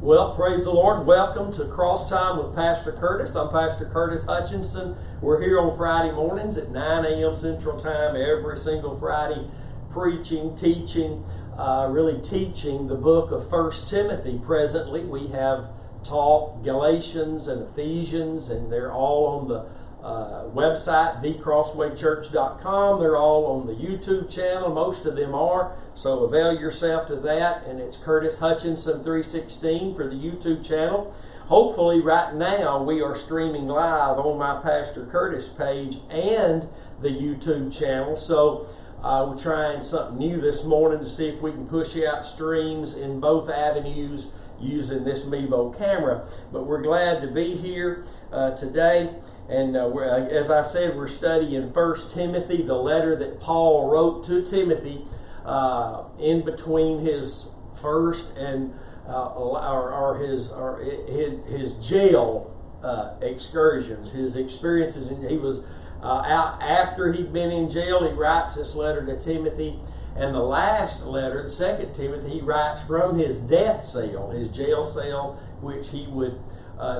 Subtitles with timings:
[0.00, 1.06] Well, praise the Lord.
[1.06, 3.34] Welcome to Cross Time with Pastor Curtis.
[3.34, 4.94] I'm Pastor Curtis Hutchinson.
[5.22, 7.34] We're here on Friday mornings at 9 a.m.
[7.34, 9.48] Central Time every single Friday,
[9.90, 11.24] preaching, teaching,
[11.56, 14.38] uh, really teaching the book of First Timothy.
[14.44, 15.70] Presently, we have
[16.04, 19.64] taught Galatians and Ephesians, and they're all on the
[20.06, 23.00] uh, website, thecrosswaychurch.com.
[23.00, 24.72] They're all on the YouTube channel.
[24.72, 25.76] Most of them are.
[25.96, 27.64] So avail yourself to that.
[27.64, 31.12] And it's Curtis Hutchinson 316 for the YouTube channel.
[31.46, 36.68] Hopefully, right now, we are streaming live on my Pastor Curtis page and
[37.00, 38.16] the YouTube channel.
[38.16, 38.68] So
[39.02, 42.94] uh, we're trying something new this morning to see if we can push out streams
[42.94, 44.28] in both avenues
[44.60, 46.28] using this Mevo camera.
[46.52, 49.16] But we're glad to be here uh, today.
[49.48, 54.24] And uh, uh, as I said, we're studying First Timothy, the letter that Paul wrote
[54.24, 55.04] to Timothy
[55.44, 57.46] uh, in between his
[57.80, 58.74] first and
[59.06, 62.52] uh, or, or, his or his, jail
[62.82, 65.06] uh, excursions, his experiences.
[65.06, 65.60] And he was
[66.02, 68.04] uh, out after he'd been in jail.
[68.08, 69.78] He writes this letter to Timothy.
[70.16, 74.84] And the last letter, the second Timothy, he writes from his death cell, his jail
[74.84, 76.40] cell, which he would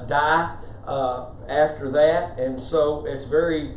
[0.07, 0.57] die
[0.87, 2.39] uh, after that.
[2.39, 3.75] And so it's very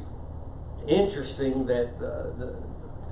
[0.88, 2.64] interesting that uh, the,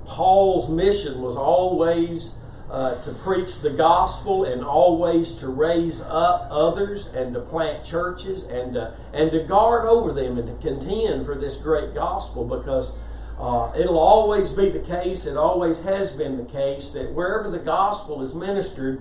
[0.06, 2.32] Paul's mission was always
[2.70, 8.44] uh, to preach the gospel and always to raise up others and to plant churches
[8.44, 12.92] and to, and to guard over them and to contend for this great gospel because
[13.38, 17.58] uh, it'll always be the case, it always has been the case, that wherever the
[17.58, 19.00] gospel is ministered,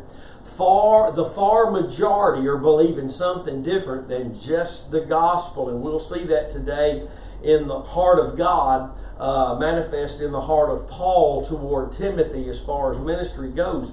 [0.50, 6.24] far the far majority are believing something different than just the gospel, and we'll see
[6.26, 7.08] that today
[7.44, 12.60] in the heart of God uh, manifest in the heart of Paul toward Timothy as
[12.60, 13.92] far as ministry goes.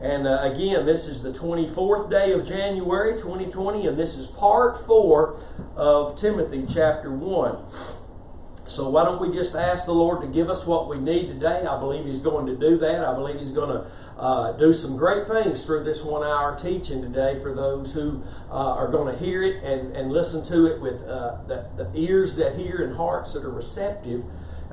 [0.00, 4.84] And uh, again, this is the 24th day of January 2020, and this is part
[4.86, 5.38] four
[5.76, 7.56] of Timothy chapter 1.
[8.66, 11.66] So why don't we just ask the Lord to give us what we need today?
[11.66, 13.04] I believe He's going to do that.
[13.04, 13.86] I believe He's going to
[14.18, 18.54] uh, do some great things through this one hour teaching today for those who uh,
[18.54, 22.36] are going to hear it and, and listen to it with uh, the, the, ears
[22.36, 24.24] that hear and hearts that are receptive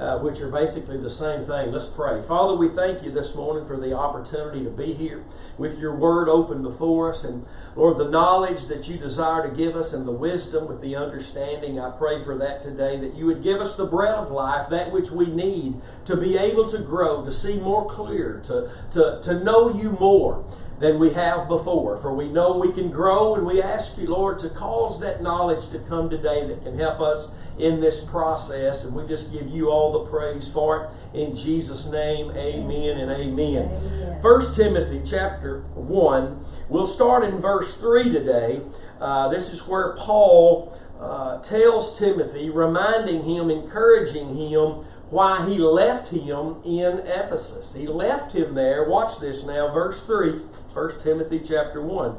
[0.02, 1.72] uh, which are basically the same thing.
[1.72, 2.24] Let's pray.
[2.24, 5.24] Father, we thank you this morning for the opportunity to be here
[5.60, 7.24] with your word open before us.
[7.24, 7.46] And
[7.76, 11.80] Lord, the knowledge that you desire to give us and the wisdom with the understanding,
[11.80, 14.92] I pray for that today, that you would give us the bread of life, that
[14.92, 19.44] which we need to be able to grow, to see more clear, to, to, to
[19.44, 20.44] know you more
[20.82, 21.98] than we have before.
[22.00, 25.70] For we know we can grow, and we ask you, Lord, to cause that knowledge
[25.70, 28.84] to come today that can help us in this process.
[28.84, 31.18] And we just give you all the praise for it.
[31.18, 34.20] In Jesus' name, amen and amen.
[34.24, 36.46] First Timothy chapter 1.
[36.68, 38.62] We'll start in verse 3 today.
[39.00, 46.10] Uh, this is where Paul uh, tells Timothy, reminding him, encouraging him why he left
[46.10, 47.74] him in Ephesus.
[47.74, 48.88] He left him there.
[48.88, 50.40] Watch this now, verse 3,
[50.74, 52.16] 1 Timothy chapter 1.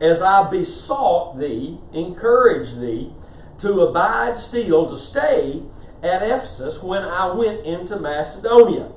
[0.00, 3.12] As I besought thee, encourage thee,
[3.58, 5.62] to abide still, to stay
[6.02, 8.92] at Ephesus when I went into Macedonia,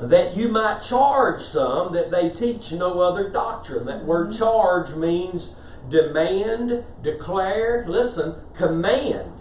[0.00, 3.84] that you might charge some that they teach no other doctrine.
[3.84, 4.38] That word mm-hmm.
[4.38, 5.54] charge means
[5.90, 9.32] demand, declare, listen, command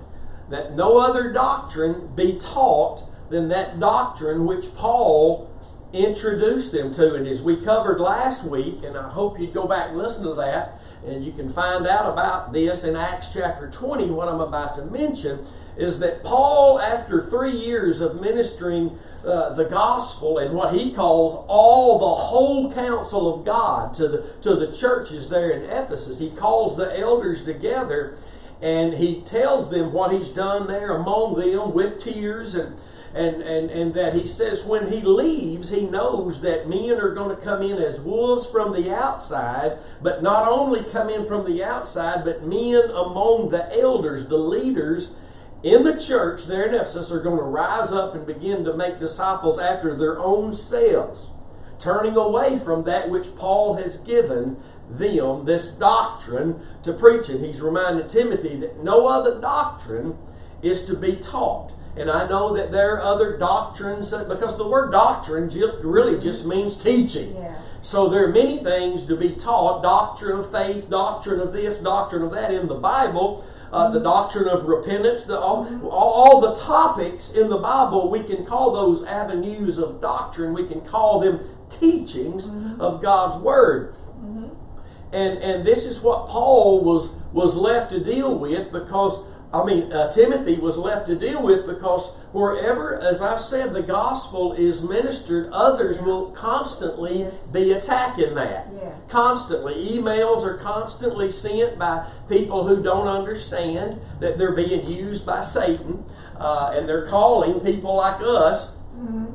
[0.50, 5.50] that no other doctrine be taught than that doctrine which Paul
[5.94, 7.16] introduced them to.
[7.16, 10.34] And as we covered last week, and I hope you'd go back and listen to
[10.36, 14.76] that, and you can find out about this in Acts chapter 20, what I'm about
[14.76, 15.46] to mention,
[15.78, 21.46] is that Paul, after three years of ministering uh, the gospel and what he calls
[21.48, 26.30] all the whole counsel of God to the, to the churches there in Ephesus, he
[26.32, 28.18] calls the elders together
[28.62, 32.80] and he tells them what he's done there among them with tears and
[33.14, 37.36] and, and, and that he says when he leaves, he knows that men are going
[37.36, 41.64] to come in as wolves from the outside, but not only come in from the
[41.64, 45.14] outside, but men among the elders, the leaders
[45.64, 49.00] in the church there in Ephesus are going to rise up and begin to make
[49.00, 51.32] disciples after their own selves,
[51.80, 57.40] turning away from that which Paul has given them this doctrine to preach it.
[57.40, 60.18] He's reminded Timothy that no other doctrine
[60.62, 61.72] is to be taught.
[61.96, 65.50] And I know that there are other doctrines, because the word doctrine
[65.84, 67.36] really just means teaching.
[67.36, 67.62] Yeah.
[67.82, 72.24] So there are many things to be taught doctrine of faith, doctrine of this, doctrine
[72.24, 73.46] of that in the Bible.
[73.72, 78.44] Uh, the doctrine of repentance, the, all, all the topics in the Bible, we can
[78.44, 81.40] call those avenues of doctrine, we can call them
[81.70, 82.82] teachings mm-hmm.
[82.82, 83.94] of God's Word.
[85.12, 89.20] And and this is what Paul was was left to deal with because
[89.52, 93.82] I mean uh, Timothy was left to deal with because wherever, as I've said, the
[93.82, 97.34] gospel is ministered, others will constantly Yes.
[97.52, 98.68] be attacking that.
[98.76, 98.92] Yeah.
[99.10, 105.42] Constantly, emails are constantly sent by people who don't understand that they're being used by
[105.42, 106.06] Satan,
[106.38, 108.70] uh, and they're calling people like us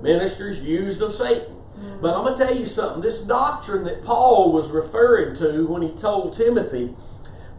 [0.02, 1.56] ministers used of Satan.
[2.04, 3.00] But I'm going to tell you something.
[3.00, 6.94] This doctrine that Paul was referring to when he told Timothy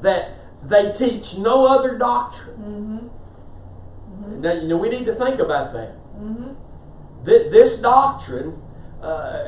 [0.02, 2.56] that they teach no other doctrine.
[2.58, 2.98] Mm-hmm.
[4.28, 4.42] Mm-hmm.
[4.42, 5.96] Now, you know, we need to think about that.
[6.16, 7.26] Mm-hmm.
[7.26, 8.62] Th- This doctrine
[9.02, 9.46] uh,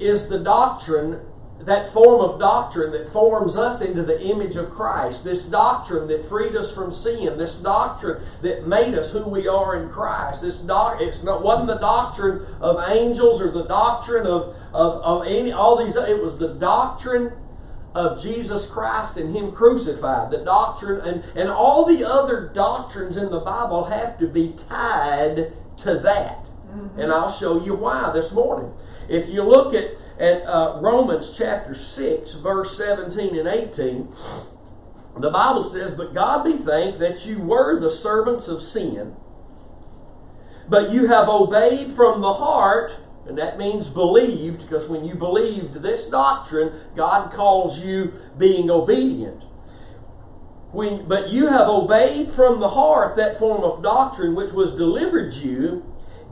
[0.00, 1.20] is the doctrine,
[1.64, 5.24] that form of doctrine that forms us into the image of Christ.
[5.24, 7.36] This doctrine that freed us from sin.
[7.38, 10.42] This doctrine that made us who we are in Christ.
[10.42, 15.26] This doc- it's not wasn't the doctrine of angels or the doctrine of, of, of
[15.26, 15.96] any all these.
[15.96, 17.32] It was the doctrine
[17.94, 20.30] of Jesus Christ and Him crucified.
[20.30, 25.52] The doctrine and, and all the other doctrines in the Bible have to be tied
[25.78, 26.46] to that.
[26.70, 27.00] Mm-hmm.
[27.00, 28.72] And I'll show you why this morning.
[29.08, 29.90] If you look at,
[30.20, 34.14] at uh, Romans chapter 6, verse 17 and 18,
[35.18, 39.16] the Bible says, But God be thanked that you were the servants of sin,
[40.68, 42.92] but you have obeyed from the heart,
[43.26, 49.42] and that means believed, because when you believed this doctrine, God calls you being obedient.
[50.70, 55.34] When, but you have obeyed from the heart that form of doctrine which was delivered
[55.34, 55.84] you,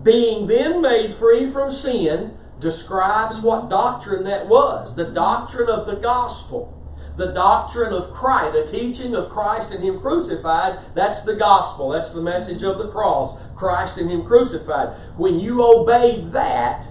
[0.02, 5.96] being then made free from sin, describes what doctrine that was the doctrine of the
[5.96, 6.75] gospel.
[7.16, 11.88] The doctrine of Christ, the teaching of Christ and Him crucified, that's the gospel.
[11.90, 13.37] That's the message of the cross.
[13.56, 14.96] Christ and Him crucified.
[15.16, 16.84] When you obeyed that,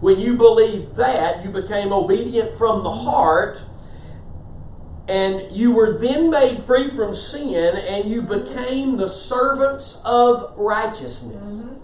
[0.00, 3.62] when you believed that, you became obedient from the heart,
[5.08, 11.46] and you were then made free from sin, and you became the servants of righteousness.
[11.46, 11.79] Mm-hmm.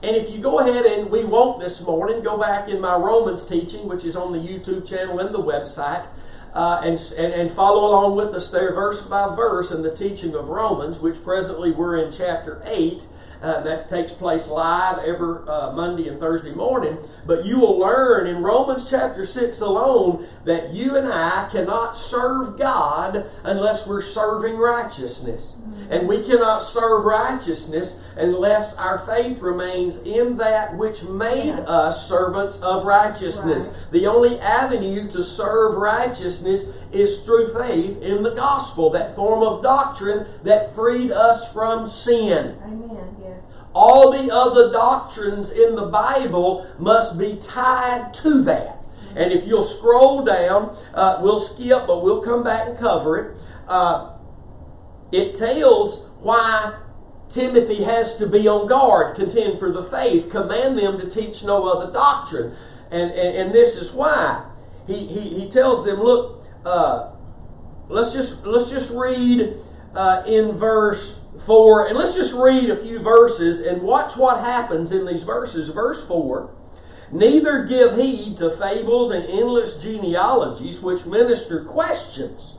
[0.00, 3.44] And if you go ahead and we won't this morning, go back in my Romans
[3.44, 6.06] teaching, which is on the YouTube channel and the website,
[6.54, 10.36] uh, and, and, and follow along with us there, verse by verse, in the teaching
[10.36, 13.02] of Romans, which presently we're in chapter 8.
[13.40, 16.98] Uh, that takes place live every uh, Monday and Thursday morning.
[17.24, 22.58] But you will learn in Romans chapter 6 alone that you and I cannot serve
[22.58, 25.54] God unless we're serving righteousness.
[25.88, 32.58] And we cannot serve righteousness unless our faith remains in that which made us servants
[32.58, 33.66] of righteousness.
[33.66, 33.92] Right.
[33.92, 39.62] The only avenue to serve righteousness is through faith in the gospel, that form of
[39.62, 42.58] doctrine that freed us from sin.
[42.62, 42.97] Amen.
[43.80, 48.84] All the other doctrines in the Bible must be tied to that.
[49.14, 53.40] And if you'll scroll down, uh, we'll skip, but we'll come back and cover it.
[53.68, 54.16] Uh,
[55.12, 56.76] it tells why
[57.28, 61.68] Timothy has to be on guard, contend for the faith, command them to teach no
[61.68, 62.56] other doctrine.
[62.90, 64.44] And, and, and this is why.
[64.88, 67.12] He, he, he tells them, look, uh,
[67.88, 69.54] let's just let's just read
[69.94, 74.92] uh, in verse four, and let's just read a few verses and watch what happens
[74.92, 75.68] in these verses.
[75.68, 76.54] Verse four.
[77.10, 82.54] Neither give heed to fables and endless genealogies which minister questions.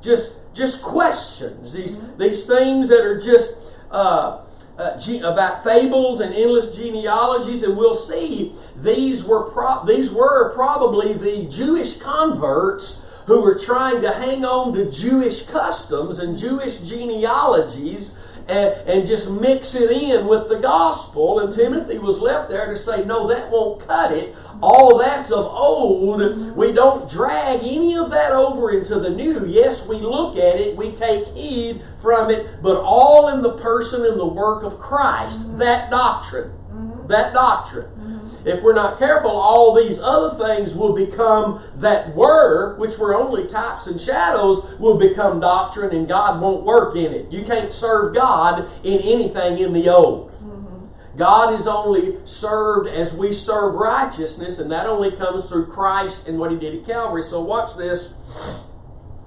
[0.00, 1.72] Just just questions.
[1.72, 3.54] These these things that are just
[3.90, 4.44] uh,
[4.78, 10.52] uh, ge- about fables and endless genealogies, and we'll see these were pro- these were
[10.54, 16.80] probably the Jewish converts who were trying to hang on to Jewish customs and Jewish
[16.80, 18.16] genealogies
[18.48, 21.40] and, and just mix it in with the gospel.
[21.40, 24.34] And Timothy was left there to say, no, that won't cut it.
[24.60, 26.56] All that's of old.
[26.56, 29.46] We don't drag any of that over into the new.
[29.46, 34.04] Yes, we look at it, we take heed from it, but all in the person
[34.04, 35.58] and the work of Christ.
[35.58, 36.50] That doctrine.
[36.50, 37.06] Mm-hmm.
[37.08, 37.86] That doctrine.
[37.86, 38.21] Mm-hmm.
[38.44, 43.46] If we're not careful, all these other things will become that were, which were only
[43.46, 47.30] types and shadows, will become doctrine and God won't work in it.
[47.30, 50.30] You can't serve God in anything in the old.
[50.32, 51.16] Mm-hmm.
[51.16, 56.38] God is only served as we serve righteousness, and that only comes through Christ and
[56.38, 57.22] what He did at Calvary.
[57.22, 58.12] So, watch this.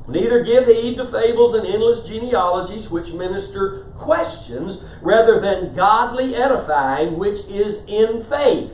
[0.08, 7.18] Neither give heed to fables and endless genealogies which minister questions rather than godly edifying,
[7.18, 8.72] which is in faith.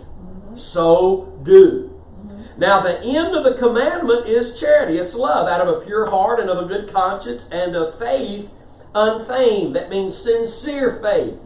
[0.56, 1.88] So do.
[2.58, 4.98] Now, the end of the commandment is charity.
[4.98, 8.50] It's love out of a pure heart and of a good conscience and of faith
[8.94, 9.76] unfeigned.
[9.76, 11.40] That means sincere faith.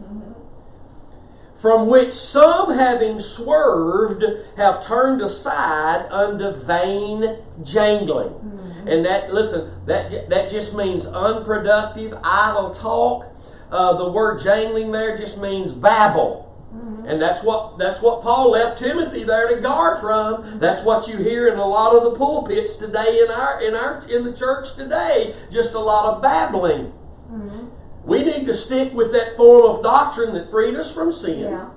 [1.58, 4.24] from which some having swerved
[4.56, 8.34] have turned aside unto vain jangling.
[8.86, 13.26] And that, listen, that, that just means unproductive, idle talk.
[13.70, 16.45] Uh, the word jangling there just means babble.
[17.06, 20.58] And that's what that's what Paul left Timothy there to guard from.
[20.58, 24.02] That's what you hear in a lot of the pulpits today in our in our
[24.08, 25.34] in the church today.
[25.50, 26.92] Just a lot of babbling.
[27.30, 27.66] Mm-hmm.
[28.04, 31.70] We need to stick with that form of doctrine that freed us from sin Yeah.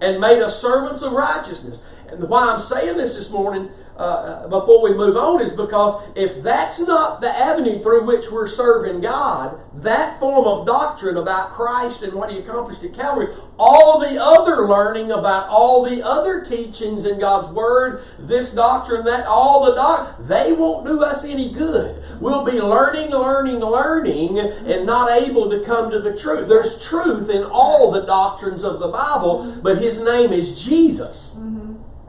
[0.00, 1.80] and made us servants of righteousness.
[2.12, 6.42] And why I'm saying this this morning uh, before we move on is because if
[6.42, 12.02] that's not the avenue through which we're serving God, that form of doctrine about Christ
[12.02, 17.04] and what He accomplished at Calvary, all the other learning about all the other teachings
[17.04, 22.02] in God's Word, this doctrine, that all the doc, they won't do us any good.
[22.20, 26.48] We'll be learning, learning, learning, and not able to come to the truth.
[26.48, 31.36] There's truth in all the doctrines of the Bible, but His name is Jesus.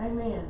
[0.03, 0.45] Amen.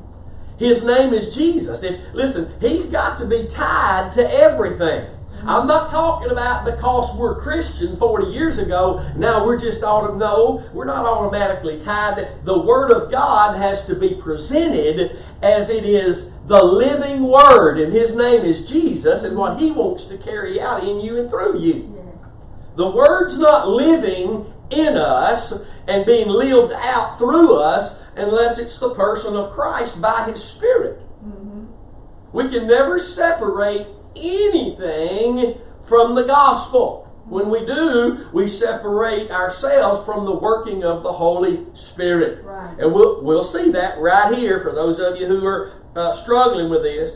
[0.57, 1.83] His name is Jesus.
[1.83, 5.05] If listen, he's got to be tied to everything.
[5.05, 5.49] Mm-hmm.
[5.49, 10.67] I'm not talking about because we're Christian 40 years ago, now we're just auto no,
[10.73, 12.45] we're not automatically tied.
[12.45, 17.93] The Word of God has to be presented as it is the living Word, and
[17.93, 21.59] His name is Jesus, and what He wants to carry out in you and through
[21.59, 21.99] you.
[22.75, 25.53] The Word's not living in us
[25.87, 31.01] and being lived out through us unless it's the person of Christ by His Spirit.
[32.33, 37.01] We can never separate anything from the gospel.
[37.25, 42.43] When we do, we separate ourselves from the working of the Holy Spirit.
[42.43, 42.77] Right.
[42.79, 46.69] And we'll, we'll see that right here for those of you who are uh, struggling
[46.69, 47.15] with this.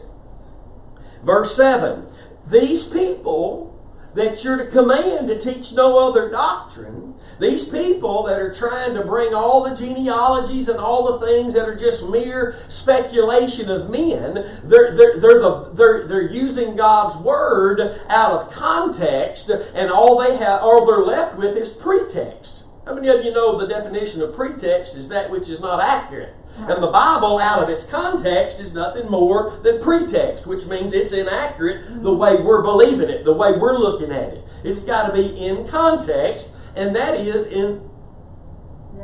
[1.23, 2.07] Verse 7
[2.47, 3.76] These people
[4.17, 9.03] that you're to command to teach no other doctrine, these people that are trying to
[9.03, 14.33] bring all the genealogies and all the things that are just mere speculation of men,
[14.63, 20.35] they're, they're, they're, the, they're, they're using God's word out of context, and all they
[20.37, 22.63] have, all they're left with is pretext.
[22.87, 26.33] How many of you know the definition of pretext is that which is not accurate?
[26.57, 31.11] And the Bible, out of its context, is nothing more than pretext, which means it's
[31.11, 32.03] inaccurate mm-hmm.
[32.03, 34.43] the way we're believing it, the way we're looking at it.
[34.63, 37.89] It's got to be in context, and that is in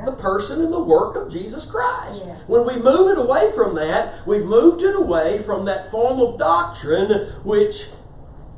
[0.05, 2.21] the person and the work of Jesus Christ.
[2.25, 2.41] Yes.
[2.47, 6.39] When we move it away from that, we've moved it away from that form of
[6.39, 7.89] doctrine which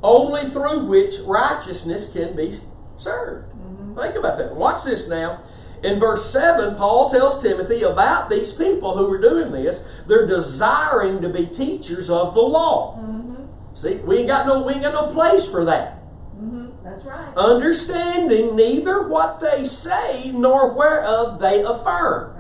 [0.04, 2.62] only through which righteousness can be
[2.98, 3.55] served.
[3.96, 4.56] Think about that.
[4.56, 5.42] Watch this now.
[5.84, 9.84] In verse 7, Paul tells Timothy about these people who are doing this.
[10.08, 13.00] They're desiring to be teachers of the law.
[13.74, 15.98] See, we ain't got no we ain't got no place for that.
[16.38, 17.36] hmm That's right.
[17.36, 22.32] Understanding neither what they say nor whereof they affirm.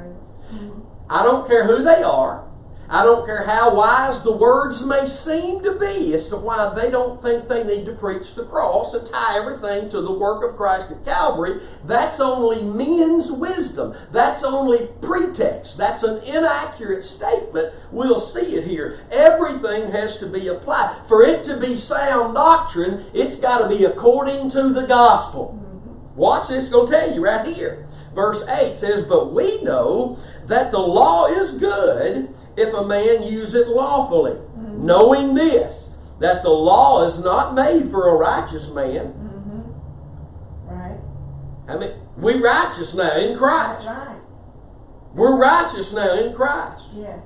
[1.09, 2.44] I don't care who they are.
[2.87, 6.91] I don't care how wise the words may seem to be as to why they
[6.91, 10.55] don't think they need to preach the cross and tie everything to the work of
[10.55, 11.61] Christ at Calvary.
[11.83, 13.95] That's only men's wisdom.
[14.11, 15.77] That's only pretext.
[15.77, 17.73] That's an inaccurate statement.
[17.91, 18.99] We'll see it here.
[19.11, 21.07] Everything has to be applied.
[21.07, 25.61] For it to be sound doctrine, it's got to be according to the gospel.
[26.15, 27.87] Watch this, go tell you right here.
[28.13, 33.53] Verse 8 says, But we know that the law is good if a man use
[33.53, 34.85] it lawfully, mm-hmm.
[34.85, 39.13] knowing this, that the law is not made for a righteous man.
[39.13, 40.73] Mm-hmm.
[40.73, 40.99] Right.
[41.67, 43.87] I mean, we righteous now in Christ.
[43.87, 44.17] right.
[45.13, 46.87] We're righteous now in Christ.
[46.93, 47.23] Yes.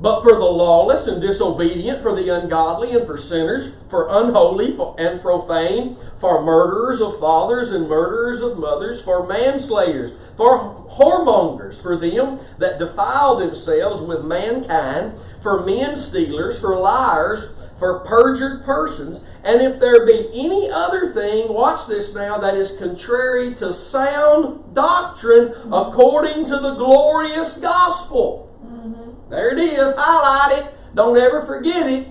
[0.00, 5.20] But for the lawless and disobedient, for the ungodly and for sinners, for unholy and
[5.20, 12.38] profane, for murderers of fathers and murderers of mothers, for manslayers, for whoremongers, for them
[12.58, 19.80] that defile themselves with mankind, for men stealers, for liars, for perjured persons, and if
[19.80, 26.44] there be any other thing, watch this now, that is contrary to sound doctrine according
[26.44, 28.47] to the glorious gospel.
[29.28, 29.94] There it is.
[29.96, 30.74] Highlight it.
[30.94, 32.08] Don't ever forget it.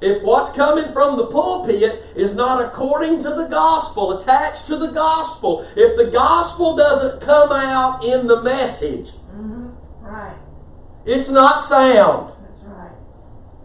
[0.00, 4.90] If what's coming from the pulpit is not according to the gospel, attached to the
[4.90, 9.12] gospel, if the gospel doesn't come out in the message,
[10.02, 10.36] Right.
[11.06, 12.32] it's not sound.
[12.38, 12.90] That's right.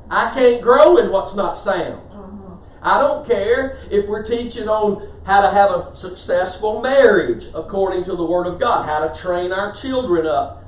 [0.10, 2.02] I can't grow in what's not sound.
[2.10, 2.56] Uh-huh.
[2.82, 8.16] I don't care if we're teaching on how to have a successful marriage according to
[8.16, 10.64] the Word of God, how to train our children up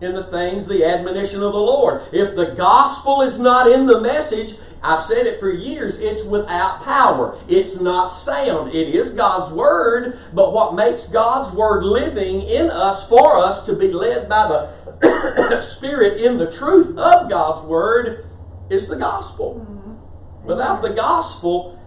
[0.00, 2.02] in the things, the admonition of the Lord.
[2.12, 6.82] If the gospel is not in the message, I've said it for years, it's without
[6.82, 7.38] power.
[7.48, 8.74] It's not sound.
[8.74, 13.74] It is God's Word, but what makes God's Word living in us for us to
[13.74, 14.68] be led by
[15.00, 18.26] the Spirit in the truth of God's Word
[18.68, 19.66] is the gospel.
[19.66, 20.46] Mm-hmm.
[20.46, 21.80] Without the gospel,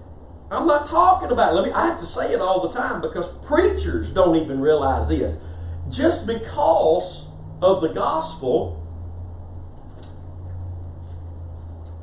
[0.51, 3.29] I'm not talking about, let me, I have to say it all the time because
[3.45, 5.37] preachers don't even realize this.
[5.89, 7.28] Just because
[7.61, 8.75] of the gospel,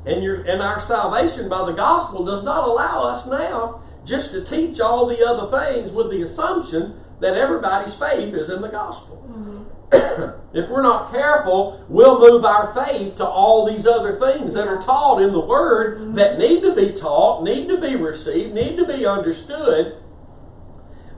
[0.05, 4.43] and your and our salvation by the gospel does not allow us now just to
[4.43, 9.23] teach all the other things with the assumption that everybody's faith is in the gospel.
[9.29, 9.57] Mm-hmm.
[10.57, 14.81] if we're not careful, we'll move our faith to all these other things that are
[14.81, 16.15] taught in the Word mm-hmm.
[16.15, 19.97] that need to be taught, need to be received, need to be understood,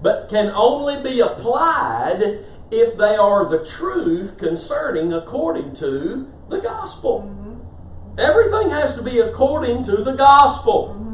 [0.02, 7.22] but can only be applied if they are the truth concerning according to the gospel.
[7.22, 8.20] Mm-hmm.
[8.20, 10.96] Everything has to be according to the gospel.
[10.96, 11.10] Mm-hmm.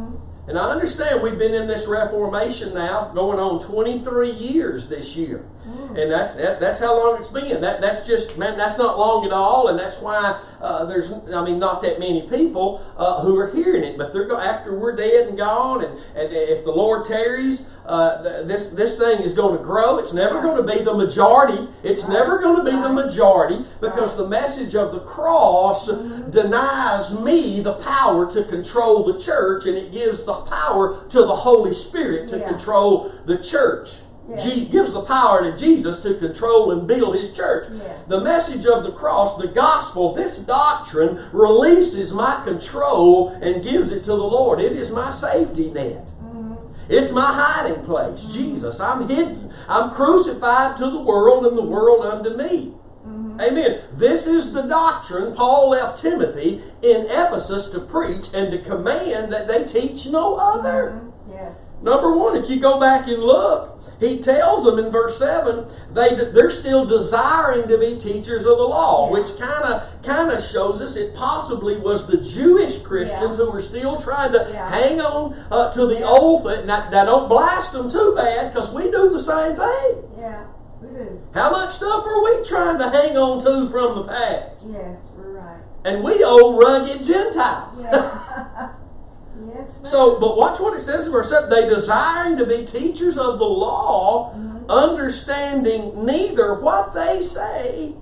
[0.47, 5.43] And I understand we've been in this Reformation now going on 23 years this year.
[5.67, 5.99] Mm.
[5.99, 7.61] And that's that, that's how long it's been.
[7.61, 11.43] That that's just man, that's not long at all, and that's why uh, there's I
[11.43, 13.97] mean not that many people uh, who are hearing it.
[13.97, 18.43] But they're go, after we're dead and gone, and, and if the Lord tarries, uh,
[18.43, 19.97] this this thing is going to grow.
[19.97, 21.67] It's never going to be the majority.
[21.83, 27.61] It's never going to be the majority because the message of the cross denies me
[27.61, 32.29] the power to control the church, and it gives the power to the Holy Spirit
[32.29, 32.47] to yeah.
[32.47, 33.91] control the church.
[34.27, 34.65] Yeah.
[34.65, 37.67] gives the power to Jesus to control and build his church.
[37.71, 37.99] Yeah.
[38.07, 44.03] The message of the cross, the gospel, this doctrine releases my control and gives it
[44.05, 44.59] to the Lord.
[44.59, 46.07] It is my safety net.
[46.89, 48.21] It's my hiding place.
[48.21, 48.31] Mm-hmm.
[48.31, 49.53] Jesus, I'm hidden.
[49.67, 52.73] I'm crucified to the world and the world unto me.
[53.05, 53.41] Mm-hmm.
[53.41, 53.81] Amen.
[53.93, 59.47] This is the doctrine Paul left Timothy in Ephesus to preach and to command that
[59.47, 61.01] they teach no other.
[61.01, 61.31] Mm-hmm.
[61.31, 61.55] Yes.
[61.81, 66.15] Number one, if you go back and look, he tells them in verse 7 they,
[66.15, 69.13] they're still desiring to be teachers of the law, yeah.
[69.13, 73.45] which kind of kind of shows us it possibly was the Jewish Christians yeah.
[73.45, 74.69] who were still trying to yeah.
[74.69, 76.65] hang on uh, to the old thing.
[76.65, 80.03] Now, now, don't blast them too bad because we do the same thing.
[80.19, 80.45] Yeah,
[80.81, 81.21] we do.
[81.33, 84.63] How much stuff are we trying to hang on to from the past?
[84.67, 85.61] Yes, we're right.
[85.85, 87.79] And we old rugged Gentiles.
[87.81, 88.69] Yeah.
[89.55, 91.49] Yes, so, but watch what it says in verse 7.
[91.49, 94.69] They desiring to be teachers of the law, mm-hmm.
[94.69, 97.93] understanding neither what they say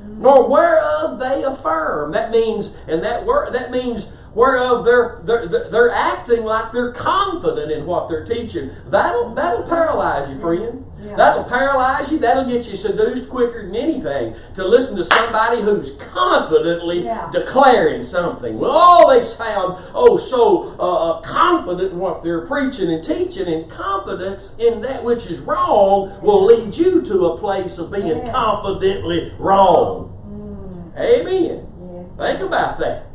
[0.00, 0.22] mm-hmm.
[0.22, 2.12] nor whereof they affirm.
[2.12, 7.70] That means, and that word that means whereof they're, they're, they're acting like they're confident
[7.70, 8.70] in what they're teaching.
[8.86, 10.86] That'll, that'll paralyze you, friend.
[11.02, 11.16] Yeah.
[11.16, 12.18] That'll paralyze you.
[12.18, 17.30] That'll get you seduced quicker than anything to listen to somebody who's confidently yeah.
[17.32, 18.58] declaring something.
[18.58, 23.46] Well, oh, they sound oh so uh, uh, confident in what they're preaching and teaching,
[23.46, 28.26] and confidence in that which is wrong will lead you to a place of being
[28.26, 28.30] yeah.
[28.30, 30.92] confidently wrong.
[30.94, 31.00] Mm.
[31.00, 31.66] Amen.
[31.80, 32.18] Yes.
[32.18, 33.06] Think about that.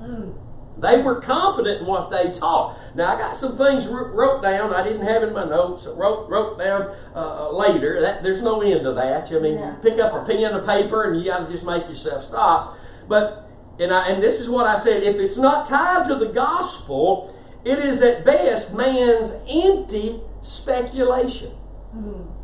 [0.77, 2.77] They were confident in what they taught.
[2.95, 5.85] Now, I got some things wrote down I didn't have in my notes.
[5.85, 8.01] wrote wrote down uh, later.
[8.01, 9.31] That there's no end to that.
[9.31, 9.75] I mean, yeah.
[9.75, 12.77] you pick up a pen and paper, and you got to just make yourself stop.
[13.07, 16.27] But and I, and this is what I said: if it's not tied to the
[16.27, 17.33] gospel,
[17.63, 21.51] it is at best man's empty speculation.
[21.95, 22.34] Mm-hmm.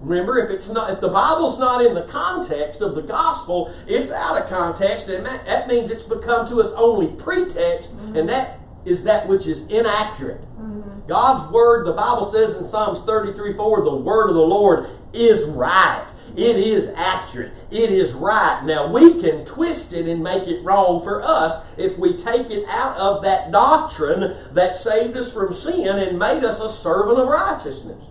[0.00, 4.10] Remember, if it's not, if the Bible's not in the context of the gospel, it's
[4.10, 8.16] out of context, and that, that means it's become to us only pretext, mm-hmm.
[8.16, 10.42] and that is that which is inaccurate.
[10.58, 11.06] Mm-hmm.
[11.06, 15.44] God's word, the Bible says in Psalms 33 4, the word of the Lord is
[15.44, 16.06] right.
[16.36, 17.52] It is accurate.
[17.70, 18.62] It is right.
[18.62, 22.68] Now, we can twist it and make it wrong for us if we take it
[22.68, 27.28] out of that doctrine that saved us from sin and made us a servant of
[27.28, 28.04] righteousness.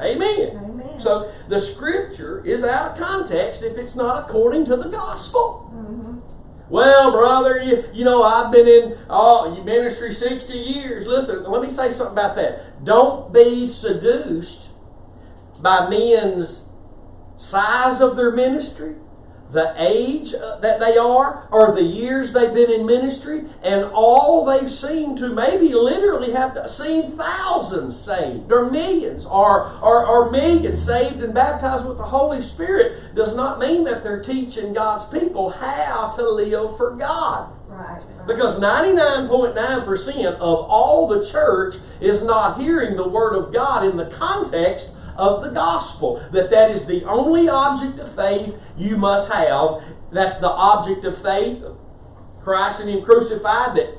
[0.00, 0.56] Amen.
[0.56, 1.00] Amen.
[1.00, 5.70] So the scripture is out of context if it's not according to the gospel.
[5.74, 6.18] Mm-hmm.
[6.70, 11.06] Well, brother, you, you know, I've been in oh, ministry 60 years.
[11.06, 12.84] Listen, let me say something about that.
[12.84, 14.68] Don't be seduced
[15.60, 16.62] by men's
[17.36, 18.96] size of their ministry
[19.50, 24.44] the age uh, that they are or the years they've been in ministry and all
[24.44, 30.84] they've seen to maybe literally have seen thousands saved or millions or, or, or millions
[30.84, 35.50] saved and baptized with the Holy Spirit does not mean that they're teaching God's people
[35.50, 37.52] how to live for God.
[37.68, 38.02] Right.
[38.26, 44.06] Because 99.9% of all the church is not hearing the Word of God in the
[44.06, 46.26] context of the gospel.
[46.32, 49.82] That that is the only object of faith you must have.
[50.10, 51.62] That's the object of faith,
[52.40, 53.76] Christ and Him crucified.
[53.76, 53.98] That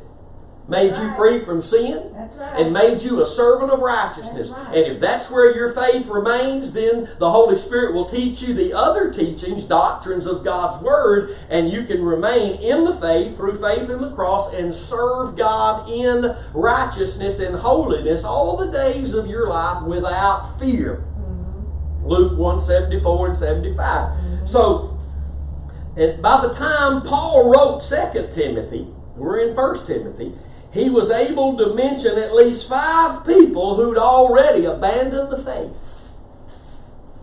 [0.69, 2.61] made you free from sin, right.
[2.61, 4.51] and made you a servant of righteousness.
[4.51, 4.77] Right.
[4.77, 8.73] And if that's where your faith remains, then the Holy Spirit will teach you the
[8.73, 13.89] other teachings, doctrines of God's Word, and you can remain in the faith through faith
[13.89, 19.47] in the cross and serve God in righteousness and holiness all the days of your
[19.47, 21.03] life without fear.
[22.03, 24.49] Luke 174 and 75.
[24.49, 24.99] So,
[25.95, 30.33] and by the time Paul wrote 2 Timothy, we're in 1 Timothy,
[30.71, 35.75] he was able to mention at least five people who'd already abandoned the faith.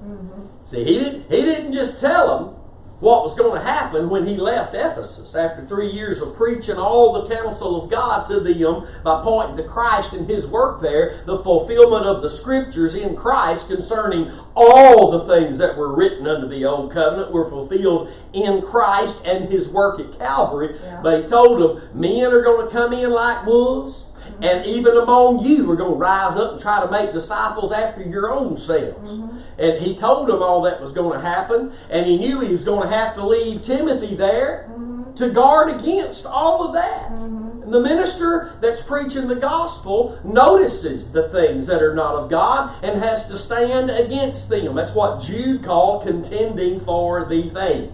[0.02, 0.42] Mm-hmm.
[0.66, 2.55] See, he didn't, he didn't just tell them
[3.00, 7.12] what was going to happen when he left Ephesus after three years of preaching all
[7.12, 11.38] the counsel of God to them by pointing to Christ and his work there, the
[11.38, 16.64] fulfillment of the scriptures in Christ concerning all the things that were written under the
[16.64, 20.76] old covenant were fulfilled in Christ and his work at Calvary.
[20.82, 21.00] Yeah.
[21.02, 24.06] But he told them, men are going to come in like wolves.
[24.42, 28.02] And even among you are going to rise up and try to make disciples after
[28.02, 29.12] your own selves.
[29.12, 29.38] Mm-hmm.
[29.58, 31.72] And he told them all that was going to happen.
[31.90, 35.14] And he knew he was going to have to leave Timothy there mm-hmm.
[35.14, 37.10] to guard against all of that.
[37.10, 37.62] Mm-hmm.
[37.62, 42.72] And the minister that's preaching the gospel notices the things that are not of God
[42.84, 44.76] and has to stand against them.
[44.76, 47.90] That's what Jude called contending for the faith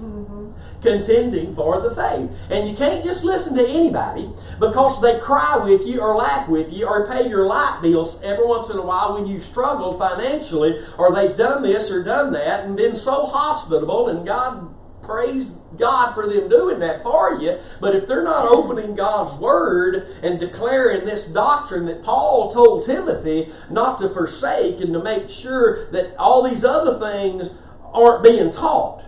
[0.82, 2.30] contending for the faith.
[2.50, 6.72] And you can't just listen to anybody because they cry with you or laugh with
[6.72, 10.84] you or pay your light bills every once in a while when you struggle financially
[10.98, 16.12] or they've done this or done that and been so hospitable and God praise God
[16.12, 17.58] for them doing that for you.
[17.80, 23.52] But if they're not opening God's word and declaring this doctrine that Paul told Timothy
[23.68, 27.50] not to forsake and to make sure that all these other things
[27.92, 29.04] aren't being taught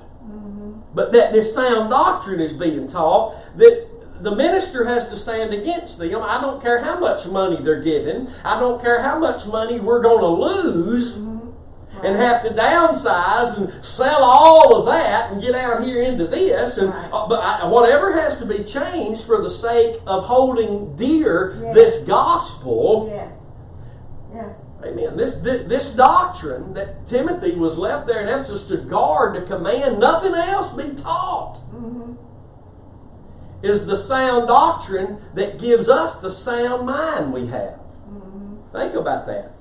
[0.95, 3.89] but that this sound doctrine is being taught, that
[4.23, 6.23] the minister has to stand against them.
[6.23, 8.29] I don't care how much money they're giving.
[8.45, 11.17] I don't care how much money we're going to lose
[12.03, 16.77] and have to downsize and sell all of that and get out here into this.
[16.77, 21.59] And uh, but I, whatever has to be changed for the sake of holding dear
[21.63, 21.75] Yes.
[21.75, 23.09] this gospel.
[23.13, 23.37] Yes.
[24.35, 24.57] Yes.
[24.85, 25.17] Amen.
[25.17, 29.99] This, this this doctrine that Timothy was left there in Ephesus to guard, to command,
[29.99, 31.59] nothing else be taught,
[33.63, 37.81] is the sound doctrine that gives us the sound mind we have.
[38.73, 39.53] Think about that.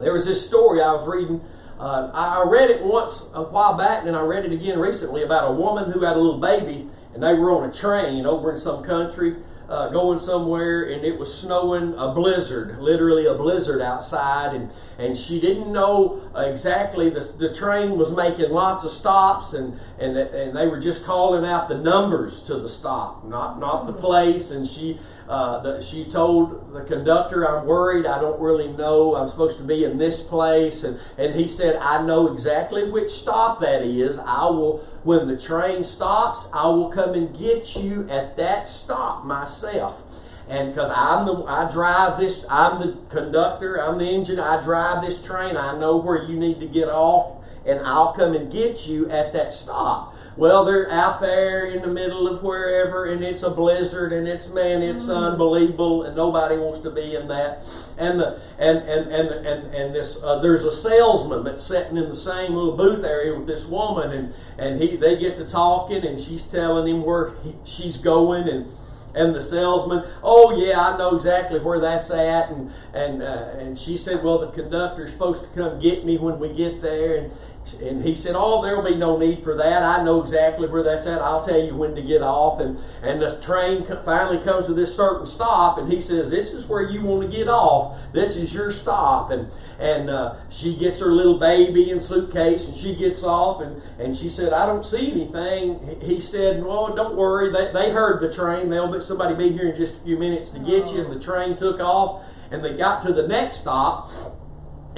[0.00, 1.42] There was this story I was reading.
[1.78, 5.22] Uh, I I read it once a while back, and I read it again recently
[5.22, 8.52] about a woman who had a little baby, and they were on a train over
[8.52, 9.36] in some country,
[9.68, 15.16] uh, going somewhere, and it was snowing, a blizzard, literally a blizzard outside, and, and
[15.16, 17.10] she didn't know exactly.
[17.10, 21.44] The, the train was making lots of stops, and, and and they were just calling
[21.44, 24.98] out the numbers to the stop, not not the place, and she.
[25.28, 29.64] Uh, the, she told the conductor, I'm worried, I don't really know, I'm supposed to
[29.64, 30.82] be in this place.
[30.82, 34.18] And, and he said, I know exactly which stop that is.
[34.18, 39.26] I will, when the train stops, I will come and get you at that stop
[39.26, 40.00] myself.
[40.48, 45.04] And because I'm the, I drive this, I'm the conductor, I'm the engine, I drive
[45.04, 48.86] this train, I know where you need to get off, and I'll come and get
[48.86, 50.14] you at that stop.
[50.38, 54.48] Well, they're out there in the middle of wherever, and it's a blizzard, and it's
[54.48, 57.64] man, it's unbelievable, and nobody wants to be in that.
[57.96, 62.08] And the and and and and, and this uh, there's a salesman that's sitting in
[62.08, 66.06] the same little booth area with this woman, and and he they get to talking,
[66.06, 68.70] and she's telling him where he, she's going, and
[69.16, 73.76] and the salesman, oh yeah, I know exactly where that's at, and and uh, and
[73.76, 77.32] she said, well, the conductor's supposed to come get me when we get there, and
[77.74, 79.82] and he said, oh, there'll be no need for that.
[79.82, 81.20] I know exactly where that's at.
[81.20, 84.94] I'll tell you when to get off, and and the train finally comes to this
[84.94, 87.98] certain stop, and he says, this is where you want to get off.
[88.12, 92.76] This is your stop, and and uh, she gets her little baby and suitcase, and
[92.76, 96.00] she gets off, and and she said, I don't see anything.
[96.00, 97.50] He said, well, don't worry.
[97.50, 98.70] They, they heard the train.
[98.70, 101.04] They'll somebody be here in just a few minutes to get you.
[101.04, 104.10] And the train took off, and they got to the next stop,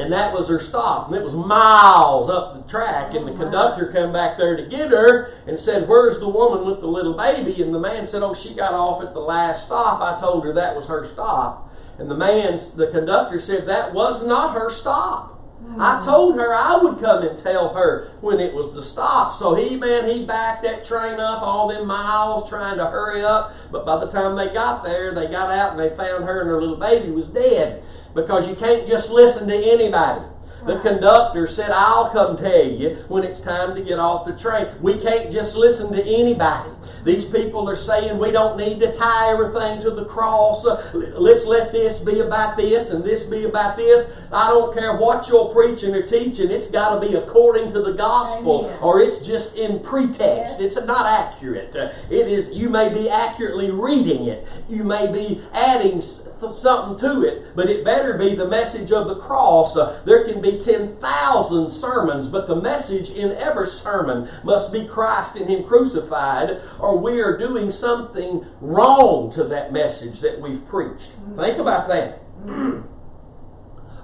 [0.01, 1.09] and that was her stop.
[1.09, 3.15] And it was miles up the track.
[3.15, 6.67] And the oh, conductor come back there to get her and said, Where's the woman
[6.67, 7.63] with the little baby?
[7.63, 10.01] And the man said, Oh, she got off at the last stop.
[10.01, 11.71] I told her that was her stop.
[11.99, 15.40] And the man, the conductor said, That was not her stop.
[15.79, 19.33] I told her I would come and tell her when it was the stop.
[19.33, 23.55] So he, man, he backed that train up all them miles trying to hurry up.
[23.71, 26.51] But by the time they got there, they got out and they found her and
[26.51, 27.85] her little baby was dead.
[28.15, 30.23] Because you can't just listen to anybody.
[30.67, 34.69] The conductor said, I'll come tell you when it's time to get off the train.
[34.81, 36.71] We can't just listen to anybody.
[37.05, 40.67] These people are saying we don't need to tie everything to the cross.
[40.93, 44.11] Let's let this be about this and this be about this.
[44.31, 47.93] I don't care what you're preaching or teaching, it's got to be according to the
[47.93, 48.79] gospel Amen.
[48.81, 50.61] or it's just in pretext.
[50.61, 50.77] Yes.
[50.77, 51.75] It's not accurate.
[51.75, 57.55] It is, you may be accurately reading it, you may be adding something to it,
[57.55, 59.75] but it better be the message of the cross.
[60.05, 65.49] There can be 10,000 sermons, but the message in every sermon must be Christ and
[65.49, 71.13] Him crucified, or we are doing something wrong to that message that we've preached.
[71.37, 72.23] Think about that.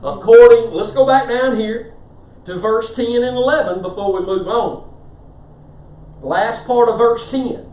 [0.02, 1.94] According, let's go back down here
[2.44, 4.92] to verse 10 and 11 before we move on.
[6.20, 7.66] Last part of verse 10.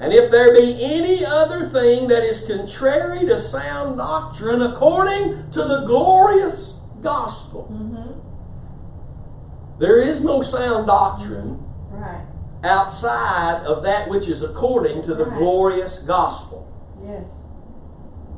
[0.00, 5.64] And if there be any other thing that is contrary to sound doctrine according to
[5.64, 6.74] the glorious
[7.04, 8.18] gospel, mm-hmm.
[9.78, 11.60] there is no sound doctrine
[11.92, 12.26] Right.
[12.64, 15.38] outside of that which is according to the Right.
[15.38, 16.66] glorious gospel.
[17.06, 17.28] Yes.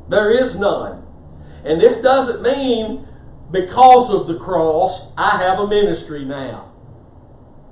[0.09, 1.03] There is none.
[1.65, 3.09] And this doesn't mean
[3.51, 6.67] because of the cross, I have a ministry now.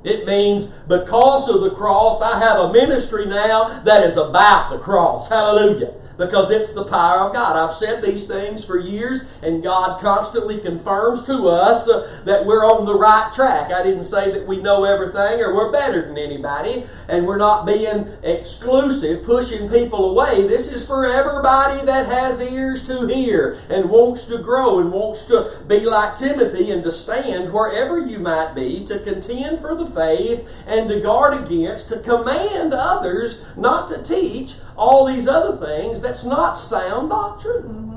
[0.05, 4.79] It means because of the cross, I have a ministry now that is about the
[4.79, 5.29] cross.
[5.29, 5.95] Hallelujah.
[6.17, 7.57] Because it's the power of God.
[7.57, 12.65] I've said these things for years, and God constantly confirms to us uh, that we're
[12.65, 13.73] on the right track.
[13.73, 17.67] I didn't say that we know everything or we're better than anybody, and we're not
[17.67, 20.47] being exclusive, pushing people away.
[20.47, 25.25] This is for everybody that has ears to hear and wants to grow and wants
[25.25, 29.87] to be like Timothy and to stand wherever you might be, to contend for the
[29.87, 36.01] faith and to guard against, to command others not to teach all these other things.
[36.01, 37.63] That's not sound doctrine.
[37.63, 37.95] Mm-hmm.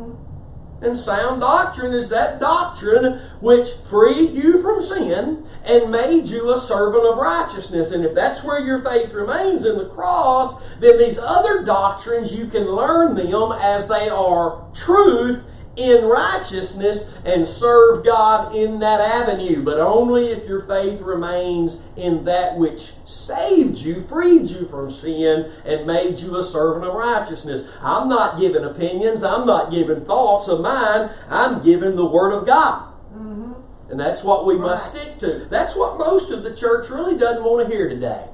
[0.80, 6.58] And sound doctrine is that doctrine which freed you from sin and made you a
[6.58, 7.92] servant of righteousness.
[7.92, 12.46] And if that's where your faith remains in the cross, then these other doctrines, you
[12.48, 15.44] can learn them as they are truth
[15.78, 19.64] in righteousness and serve God in that avenue.
[19.64, 25.52] But only if your faith remains in that which saved you, freed you from sin,
[25.66, 27.68] and made you a servant of righteousness.
[27.82, 32.46] I'm not giving opinions, I'm not giving thoughts of mine, I'm giving the Word of
[32.46, 32.94] God.
[33.14, 33.92] Mm-hmm.
[33.92, 35.46] And that's what we must stick to.
[35.50, 38.30] That's what most of the church really doesn't want to hear today.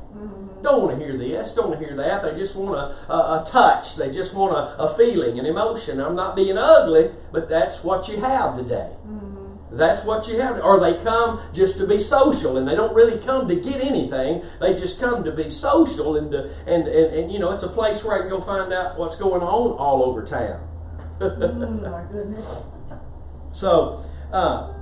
[0.64, 2.24] Don't want to hear this, don't want to hear that.
[2.24, 3.98] They just want a, a, a touch.
[3.98, 6.00] They just want a, a feeling, an emotion.
[6.00, 8.92] I'm not being ugly, but that's what you have today.
[9.74, 10.64] That's what you have.
[10.64, 14.44] Or they come just to be social and they don't really come to get anything.
[14.62, 17.70] They just come to be social and, to, and, and, and you know, it's a
[17.70, 20.70] place where I can go find out what's going on all over town.
[21.20, 22.46] Mm, my goodness.
[23.54, 24.74] So, uh,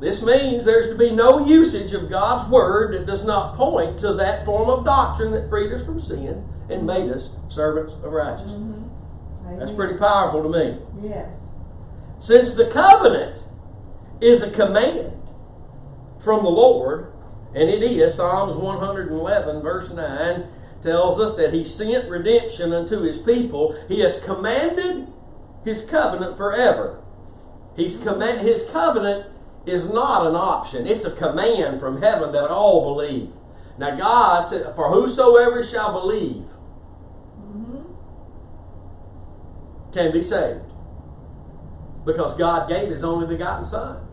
[0.00, 4.12] this means there's to be no usage of God's Word that does not point to
[4.14, 6.86] that form of doctrine that freed us from sin and mm-hmm.
[6.86, 8.52] made us servants of righteousness.
[8.54, 9.58] Mm-hmm.
[9.58, 10.78] That's pretty powerful to me.
[11.08, 11.32] Yes.
[12.18, 13.44] Since the covenant
[14.20, 15.12] is a command
[16.18, 17.12] from the Lord,
[17.54, 20.48] and it is, Psalms 111, verse 9,
[20.82, 23.78] tells us that He sent redemption unto His people.
[23.86, 25.06] He has commanded
[25.64, 27.00] His covenant forever.
[27.76, 28.08] He's mm-hmm.
[28.08, 29.33] command, His covenant
[29.66, 33.30] is not an option, it's a command from heaven that all believe.
[33.78, 36.46] Now, God said, For whosoever shall believe
[39.92, 40.60] can be saved
[42.04, 44.06] because God gave his only begotten Son.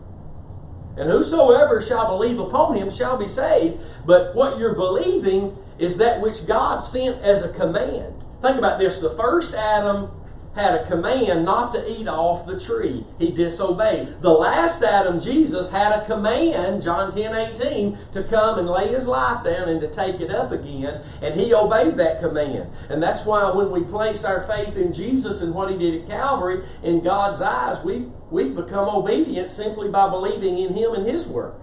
[0.96, 3.80] And whosoever shall believe upon him shall be saved.
[4.04, 8.22] But what you're believing is that which God sent as a command.
[8.42, 10.10] Think about this the first Adam
[10.54, 13.04] had a command not to eat off the tree.
[13.18, 14.20] He disobeyed.
[14.20, 19.06] The last Adam, Jesus, had a command, John 10 18, to come and lay his
[19.06, 21.02] life down and to take it up again.
[21.22, 22.70] And he obeyed that command.
[22.88, 26.08] And that's why when we place our faith in Jesus and what he did at
[26.08, 31.26] Calvary, in God's eyes, we, we've become obedient simply by believing in him and his
[31.26, 31.61] work.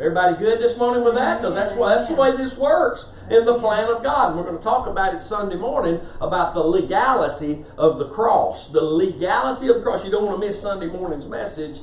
[0.00, 1.40] Everybody good this morning with that?
[1.40, 4.28] Because that's why that's the way this works in the plan of God.
[4.28, 8.68] And we're going to talk about it Sunday morning about the legality of the cross.
[8.68, 10.04] The legality of the cross.
[10.04, 11.80] You don't want to miss Sunday morning's message.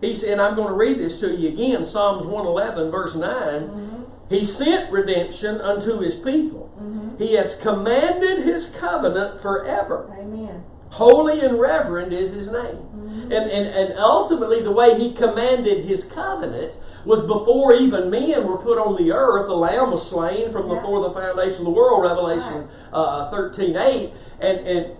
[0.00, 3.30] He said, and I'm going to read this to you again, Psalms 111, verse 9.
[3.30, 4.02] Mm-hmm.
[4.30, 6.74] He sent redemption unto his people.
[6.76, 7.22] Mm-hmm.
[7.22, 10.12] He has commanded his covenant forever.
[10.18, 10.64] Amen.
[10.94, 12.76] Holy and reverend is his name.
[12.76, 13.32] Mm-hmm.
[13.32, 18.58] And, and, and ultimately, the way he commanded his covenant was before even men were
[18.58, 19.48] put on the earth.
[19.48, 20.76] The Lamb was slain from Yeah.
[20.76, 24.12] before the foundation of the world, Revelation uh, 13 8.
[24.40, 24.96] And, and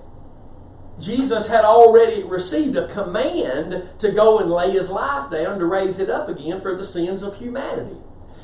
[0.99, 6.01] Jesus had already received a command to go and lay his life down to raise
[6.01, 7.99] it up again for the sins of humanity.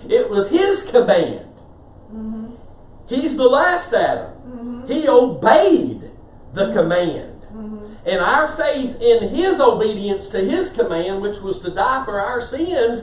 [0.08, 1.46] It was his command.
[2.12, 2.54] Mm-hmm.
[3.08, 4.32] He's the last Adam.
[4.34, 4.86] Mm-hmm.
[4.86, 6.12] He obeyed
[6.54, 7.39] the command.
[8.06, 12.40] And our faith in his obedience to his command, which was to die for our
[12.40, 13.02] sins,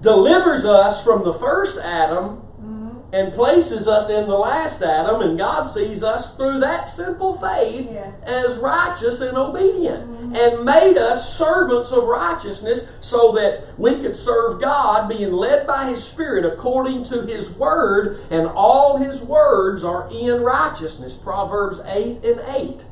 [0.00, 3.14] delivers us from the first Adam mm-hmm.
[3.14, 7.88] and places us in the last Adam, and God sees us through that simple faith
[7.90, 8.14] Yes.
[8.24, 10.34] as righteous and obedient, mm-hmm.
[10.34, 15.88] and made us servants of righteousness so that we could serve God, being led by
[15.90, 21.16] His Spirit according to His Word, and all His words are in righteousness.
[21.16, 22.84] Proverbs 8 and 8.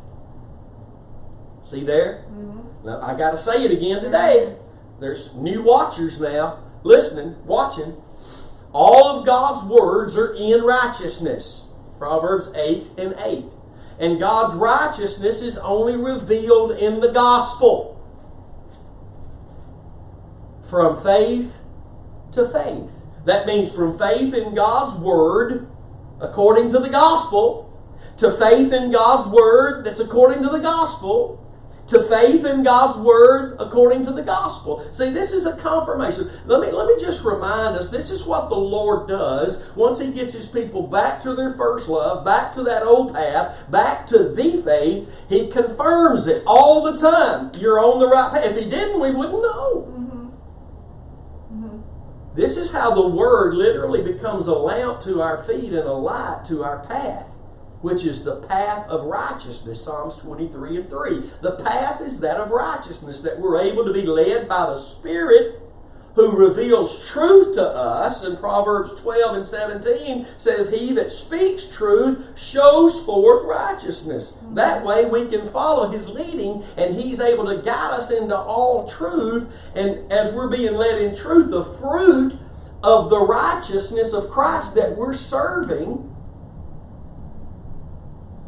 [1.63, 2.25] See there?
[2.29, 2.87] Mm-hmm.
[2.87, 4.57] Now, I got to say it again today.
[5.01, 8.01] There's new watchers now listening, watching.
[8.73, 11.65] All of God's words are in righteousness.
[11.99, 13.45] Proverbs 8 and 8.
[14.01, 17.99] And God's righteousness is only revealed in the gospel.
[20.69, 21.61] From faith
[22.33, 22.91] to faith.
[23.25, 25.71] That means from faith in God's word,
[26.21, 27.69] according to the gospel,
[28.17, 31.39] to faith in God's word that's according to the gospel,
[31.89, 34.87] to faith in God's word according to the gospel.
[34.93, 36.31] See, this is a confirmation.
[36.47, 40.11] Let me let me just remind us this is what the Lord does once he
[40.11, 44.31] gets his people back to their first love, back to that old path, back to
[44.31, 47.51] the faith, he confirms it all the time.
[47.59, 48.45] You're on the right path.
[48.45, 49.93] If he didn't, we wouldn't know.
[52.35, 56.45] This is how the Word literally becomes a lamp to our feet and a light
[56.47, 57.29] to our path,
[57.83, 61.31] which is the path of righteousness, Psalms 23 and 3.
[61.43, 65.63] The path is that of righteousness, that we're able to be led by the Spirit
[66.15, 68.23] who reveals truth to us.
[68.23, 74.33] And Proverbs 12 and 17 says, He that speaks truth shows forth righteousness.
[74.33, 74.55] Mm-hmm.
[74.55, 78.89] That way we can follow His leading, and He's able to guide us into all
[78.89, 79.53] truth.
[79.75, 82.39] And as we're being led in truth, the fruit
[82.83, 86.12] of the righteousness of Christ that we're serving,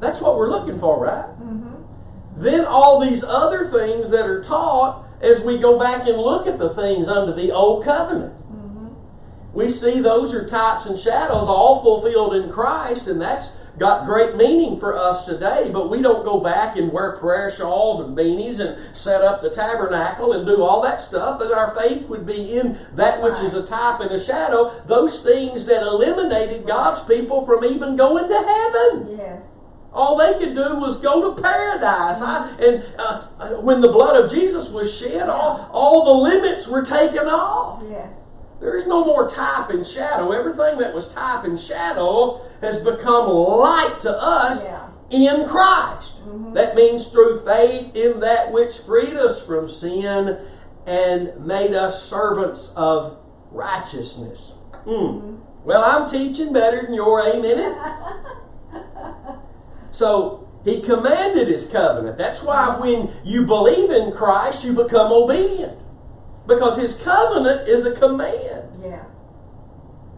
[0.04, 1.24] that's what we're looking for, right?
[1.40, 2.42] Mm-hmm.
[2.42, 6.58] Then all these other things that are taught as we go back and look at
[6.58, 8.34] the things under the old covenant.
[8.34, 8.88] Mm-hmm.
[9.54, 14.36] We see those are types and shadows all fulfilled in Christ, and that's got great
[14.36, 15.70] meaning for us today.
[15.72, 19.50] But we don't go back and wear prayer shawls and beanies and set up the
[19.50, 21.38] tabernacle and do all that stuff.
[21.38, 25.20] That our faith would be in that which is a type and a shadow, those
[25.20, 29.16] things that eliminated God's people from even going to heaven.
[29.16, 29.53] Yes.
[29.94, 32.20] All they could do was go to paradise.
[32.20, 36.66] I, and uh, uh, when the blood of Jesus was shed, all, all the limits
[36.66, 37.80] were taken off.
[37.88, 38.12] Yes.
[38.60, 40.32] There is no more type and shadow.
[40.32, 44.88] Everything that was type and shadow has become light to us Yeah.
[45.10, 46.12] in Christ.
[46.54, 50.38] That means through faith in that which freed us from sin
[50.86, 53.16] and made us servants of
[53.50, 54.54] righteousness.
[54.84, 55.36] Hmm.
[55.64, 57.76] Well, I'm teaching better than your amen.
[59.94, 62.18] So he commanded his covenant.
[62.18, 65.78] That's why when you believe in Christ, you become obedient.
[66.48, 68.82] Because his covenant is a command.
[68.82, 69.04] Yeah.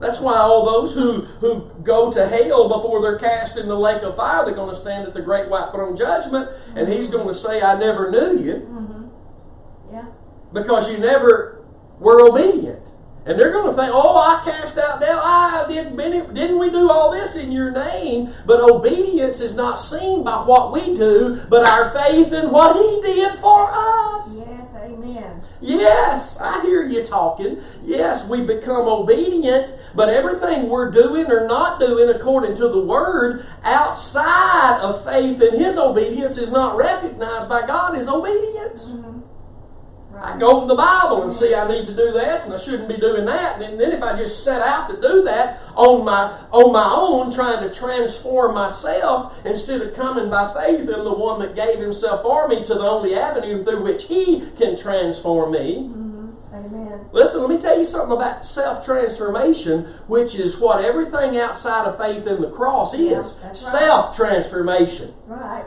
[0.00, 4.02] That's why all those who, who go to hell before they're cast in the lake
[4.02, 7.28] of fire, they're going to stand at the great white throne judgment, and he's going
[7.28, 9.94] to say, I never knew you, mm-hmm.
[9.94, 10.06] Yeah.
[10.52, 11.64] because you never
[11.98, 12.82] were obedient.
[13.26, 15.22] And they're going to think, oh, I cast out devils.
[15.24, 18.32] I did didn't we do all this in your name?
[18.46, 23.02] But obedience is not seen by what we do, but our faith in what he
[23.02, 24.36] did for us.
[24.38, 24.56] Yes.
[24.86, 25.42] Amen.
[25.60, 27.60] Yes, I hear you talking.
[27.82, 33.44] Yes, we become obedient, but everything we're doing or not doing according to the Word
[33.64, 38.86] outside of faith in His obedience is not recognized by God as obedience.
[38.86, 39.25] Mm-hmm.
[40.22, 42.88] I can open the Bible and see I need to do this and I shouldn't
[42.88, 43.60] be doing that.
[43.60, 47.32] And then if I just set out to do that on my on my own,
[47.34, 52.22] trying to transform myself instead of coming by faith in the one that gave himself
[52.22, 55.76] for me to the only avenue through which he can transform me.
[55.76, 56.54] Mm-hmm.
[56.54, 57.00] Amen.
[57.12, 61.98] Listen, let me tell you something about self transformation, which is what everything outside of
[61.98, 63.56] faith in the cross is right.
[63.56, 65.14] self transformation.
[65.26, 65.66] Right.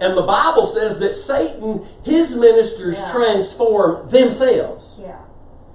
[0.00, 3.12] And the Bible says that Satan, his ministers Yeah.
[3.12, 4.96] transform themselves.
[5.00, 5.16] Yeah.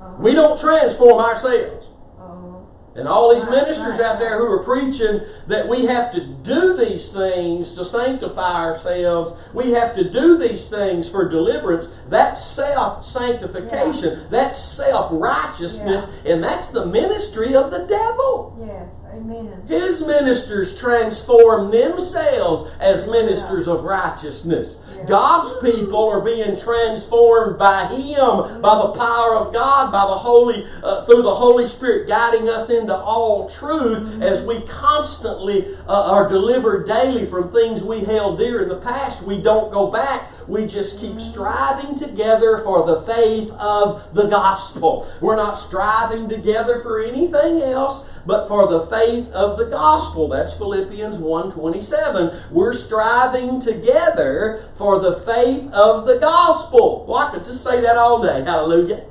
[0.01, 0.15] Uh-huh.
[0.19, 1.87] We don't transform ourselves.
[2.19, 2.57] Uh-huh.
[2.95, 6.75] And all these ministers right, out there who are preaching that we have to do
[6.75, 13.05] these things to sanctify ourselves, we have to do these things for deliverance, that's self
[13.05, 18.57] sanctification, that's self righteousness, and that's the ministry of the devil.
[18.65, 18.89] Yes.
[19.11, 19.63] Amen.
[19.67, 24.77] His ministers transform themselves as ministers of righteousness.
[24.95, 25.05] Yeah.
[25.05, 30.63] God's people are being transformed by Him, by the power of God, by the Holy,
[30.83, 36.27] uh, through the Holy Spirit guiding us into all truth as we constantly uh, are
[36.27, 39.23] delivered daily from things we held dear in the past.
[39.23, 40.31] We don't go back.
[40.47, 45.11] We just keep striving together for the faith of the gospel.
[45.19, 48.98] We're not striving together for anything else but for the faith
[49.33, 50.27] of the gospel.
[50.27, 52.51] That's Philippians 1.27.
[52.51, 57.13] We're striving together for the faith of the gospel.
[57.15, 58.43] I could just say that all day.
[58.43, 59.05] Hallelujah.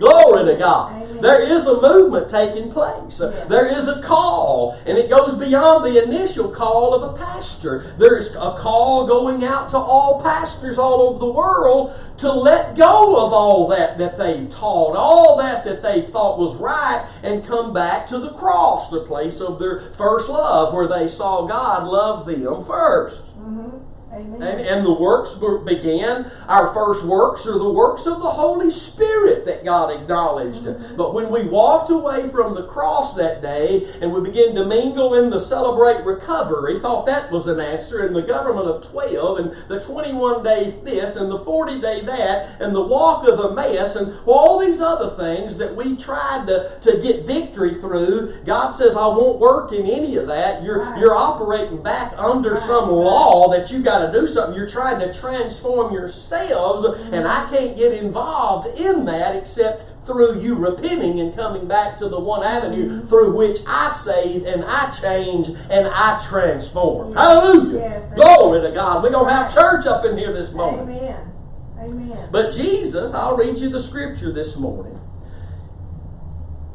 [0.00, 1.02] Glory to God.
[1.02, 1.20] Amen.
[1.20, 3.20] There is a movement taking place.
[3.20, 3.44] Yeah.
[3.44, 7.94] There is a call, and it goes beyond the initial call of a pastor.
[7.98, 12.76] There is a call going out to all pastors all over the world to let
[12.76, 17.46] go of all that that they've taught, all that that they thought was right, and
[17.46, 21.86] come back to the cross, the place of their first love, where they saw God
[21.86, 23.26] love them first.
[23.36, 23.89] Mm-hmm.
[24.12, 24.42] Amen.
[24.42, 25.34] And, and the works
[25.64, 30.64] began, our first works are the works of the Holy Spirit that God acknowledged.
[30.96, 35.14] But when we walked away from the cross that day and we began to mingle
[35.14, 39.52] in the celebrate recovery, thought that was an answer, and the government of 12, and
[39.68, 44.18] the 21 day this, and the 40 day that, and the walk of Emmaus, and
[44.26, 49.06] all these other things that we tried to, to get victory through, God says, I
[49.06, 50.64] won't work in any of that.
[50.64, 50.98] You're, Right.
[50.98, 52.62] you're operating back under Right.
[52.62, 54.54] some law that you got to do something.
[54.54, 57.14] You're trying to transform yourselves, mm-hmm.
[57.14, 62.08] and I can't get involved in that except through you repenting and coming back to
[62.08, 63.08] the one avenue mm-hmm.
[63.08, 67.14] through which I save and I change and I transform.
[67.14, 67.78] Hallelujah!
[67.78, 68.14] Yes.
[68.14, 69.02] Glory to God.
[69.02, 70.96] We're going to have church up in here this morning.
[70.96, 71.32] Amen.
[71.78, 72.28] Amen.
[72.30, 75.00] But Jesus, I'll read you the scripture this morning.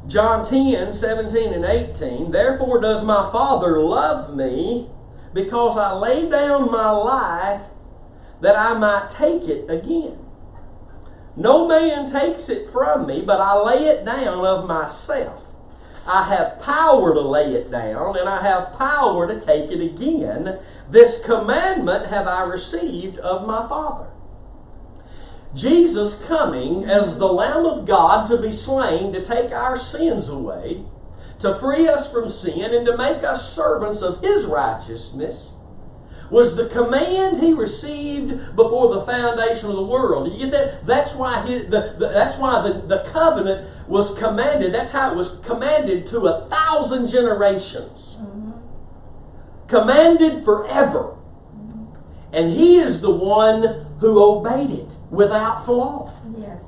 [0.07, 2.31] John 10, 17 and 18.
[2.31, 4.89] Therefore does my Father love me,
[5.35, 7.63] because I lay down my life
[8.39, 10.17] that I might take it again.
[11.35, 15.43] No man takes it from me, but I lay it down of myself.
[16.07, 20.57] I have power to lay it down, and I have power to take it again.
[20.89, 24.11] This commandment have I received of my Father.
[25.53, 30.85] Jesus coming as the Lamb of God to be slain to take our sins away,
[31.39, 35.49] to free us from sin, and to make us servants of His righteousness,
[36.29, 40.25] was the command He received before the foundation of the world.
[40.25, 40.85] Do you get that?
[40.85, 44.73] That's why his, the, the, that's why the, the covenant was commanded.
[44.73, 48.17] That's how it was commanded to a thousand generations.
[49.67, 51.17] Commanded forever.
[52.31, 56.13] And He is the one who obeyed it without flaw.
[56.37, 56.63] Yes.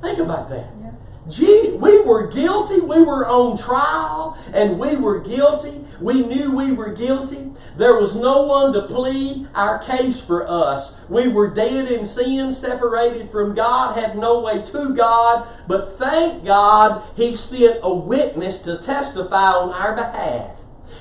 [0.00, 0.79] Think about that.
[1.28, 2.80] Gee, we were guilty.
[2.80, 5.84] We were on trial and we were guilty.
[6.00, 7.52] We knew we were guilty.
[7.76, 10.94] There was no one to plead our case for us.
[11.08, 15.46] We were dead in sin, separated from God, had no way to God.
[15.68, 20.56] But thank God He sent a witness to testify on our behalf.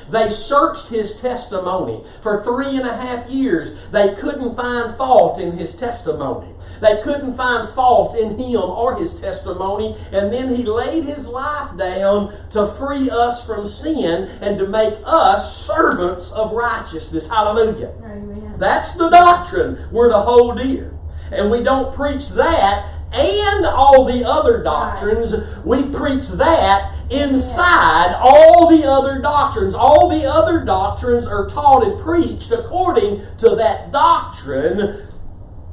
[0.10, 3.76] They searched his testimony for three and a half years.
[3.92, 6.54] They couldn't find fault in his testimony.
[6.82, 9.96] They couldn't find fault in him or his testimony.
[10.12, 14.96] And then he laid his life down to free us from sin and to make
[15.06, 17.30] us servants of righteousness.
[17.30, 17.94] Hallelujah.
[18.04, 18.56] Amen.
[18.58, 20.94] That's the doctrine we're to hold dear.
[21.32, 25.34] And we don't preach that and all the other doctrines.
[25.66, 29.74] We preach that inside all the other doctrines.
[29.74, 35.08] All the other doctrines are taught and preached according to that doctrine.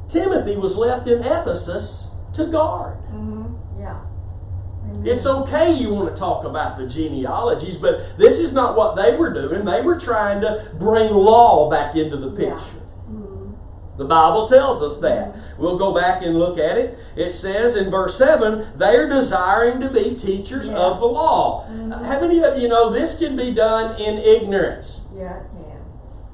[0.09, 2.99] Timothy was left in Ephesus to guard.
[3.11, 3.81] Mm-hmm.
[3.81, 4.01] Yeah.
[5.05, 9.17] It's okay you want to talk about the genealogies, but this is not what they
[9.17, 9.65] were doing.
[9.65, 12.86] They were trying to bring law back into the Yeah.
[13.97, 15.35] The Bible tells us that.
[15.59, 16.99] We'll go back and look at it.
[17.17, 20.77] It says in verse 7 they're desiring to be teachers Yeah.
[20.77, 21.65] of the law.
[22.05, 25.01] How many of you know this can be done in ignorance?
[25.17, 25.79] Yeah, it can.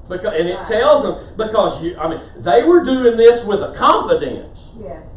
[0.09, 0.65] Because, and it Right.
[0.65, 4.67] tells them, because you, I mean, they were doing this with a confidence.
[4.77, 5.07] Yes.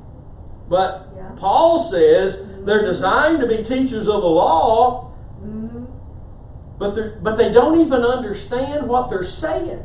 [0.68, 1.22] But Yeah.
[1.36, 5.10] Paul says they're designed to be teachers of the law,
[5.44, 5.84] Mm-hmm.
[6.78, 9.82] but they but they don't even understand what they're saying.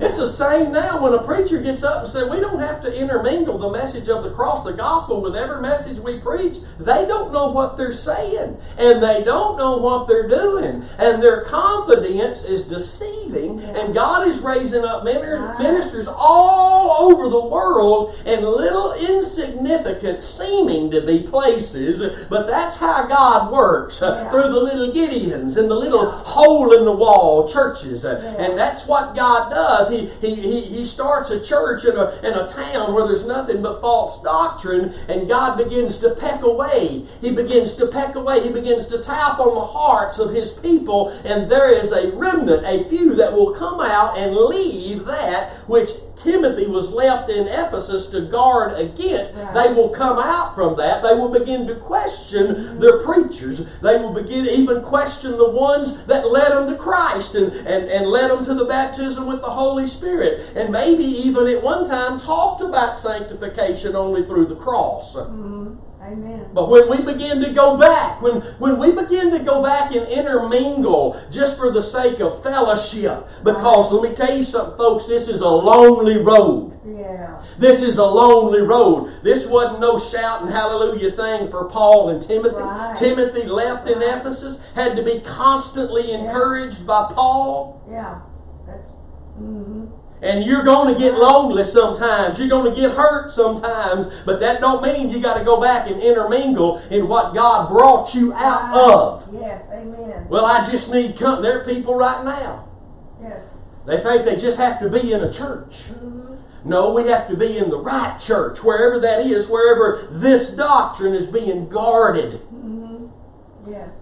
[0.00, 2.92] It's the same now when a preacher gets up and says, We don't have to
[2.92, 6.56] intermingle the message of the cross, the gospel, with every message we preach.
[6.80, 11.42] They don't know what they're saying, and they don't know what they're doing, and their
[11.42, 18.92] confidence is deceiving and God is raising up ministers, all over the world in little
[18.94, 24.30] insignificant seeming to be places, but that's how God works uh, Yeah.
[24.30, 28.86] through the little Gideons and the little hole in the wall churches, Uh, and that's
[28.86, 29.83] what God does.
[29.90, 33.62] He he he, he starts a church in a in a town where there's nothing
[33.62, 37.06] but false doctrine, and God begins to peck away.
[37.20, 38.42] He begins to peck away.
[38.42, 42.64] He begins to tap on the hearts of His people, and there is a remnant,
[42.64, 48.06] a few that will come out and leave that which Timothy was left in Ephesus
[48.08, 49.34] to guard against.
[49.34, 49.54] Right.
[49.54, 51.02] They will come out from that.
[51.02, 53.66] They will begin to question their preachers.
[53.82, 58.06] They will begin even question the ones that led them to Christ and, and, and
[58.06, 60.52] led them to the baptism with the Holy Spirit.
[60.56, 65.14] And maybe even at one time talked about sanctification only through the cross.
[65.16, 65.83] Mm-hmm.
[66.04, 66.50] Amen.
[66.52, 70.06] But when we begin to go back, when, when we begin to go back and
[70.06, 75.28] intermingle just for the sake of fellowship, because let me tell you something, folks, this
[75.28, 76.78] is a lonely road.
[76.86, 77.42] Yeah.
[77.58, 79.20] This is a lonely road.
[79.22, 82.56] This wasn't no shouting hallelujah thing for Paul and Timothy.
[82.56, 82.94] Right.
[82.96, 87.82] Timothy left in Ephesus, had to be constantly encouraged by Paul.
[87.90, 88.20] Yeah.
[88.66, 88.86] That's.
[89.40, 90.03] Mm-hmm.
[90.24, 92.38] And you're going to get lonely sometimes.
[92.38, 94.06] You're going to get hurt sometimes.
[94.24, 98.14] But that don't mean you got to go back and intermingle in what God brought
[98.14, 99.34] you out ah, of.
[99.34, 99.66] Yes.
[99.70, 100.26] Amen.
[100.28, 101.48] Well, I just need company.
[101.48, 102.68] There are people right now.
[103.22, 103.42] Yes.
[103.86, 105.90] They think they just have to be in a church.
[105.90, 106.34] Mm-hmm.
[106.64, 111.12] No, we have to be in the right church, wherever that is, wherever this doctrine
[111.12, 112.40] is being guarded.
[112.40, 113.70] Mm-hmm.
[113.70, 113.94] Yes.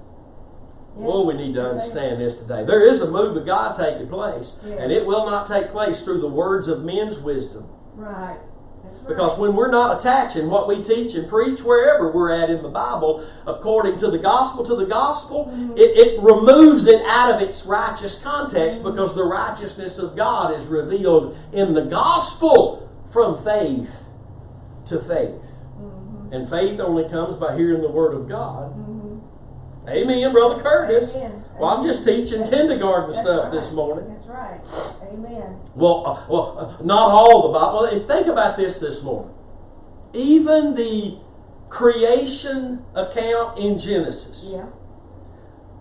[0.98, 2.64] Oh, we need to understand this today.
[2.64, 4.74] There is a move of God taking place, Yeah.
[4.74, 7.66] and it will not take place through the words of men's wisdom.
[7.96, 8.36] Right.
[8.84, 9.08] Right.
[9.08, 12.68] Because when we're not attaching what we teach and preach wherever we're at in the
[12.68, 15.72] Bible, according to the gospel, to the gospel, Mm-hmm.
[15.78, 20.66] it, it removes it out of its righteous context because the righteousness of God is
[20.66, 24.04] revealed in the gospel from faith
[24.86, 25.42] to faith.
[25.80, 26.32] Mm-hmm.
[26.34, 28.74] And faith only comes by hearing the word of God.
[29.88, 31.14] Amen, Brother Curtis.
[31.16, 31.44] Amen.
[31.58, 33.52] Well, I'm just teaching kindergarten That's stuff right.
[33.52, 34.14] this morning.
[34.14, 34.60] That's right.
[35.12, 35.58] Amen.
[35.74, 37.80] Well, uh, well, uh, not all the Bible.
[37.82, 39.34] Well, think about this this morning.
[40.12, 41.18] Even the
[41.68, 44.66] creation account in Genesis Yeah.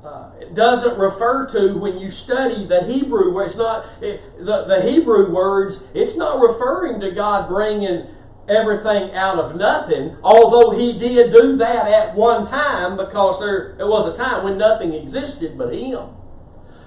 [0.05, 3.37] uh, it doesn't refer to when you study the Hebrew.
[3.41, 5.83] It's not it, the the Hebrew words.
[5.93, 8.07] It's not referring to God bringing
[8.47, 10.17] everything out of nothing.
[10.23, 14.57] Although He did do that at one time, because there there was a time when
[14.57, 16.09] nothing existed but Him.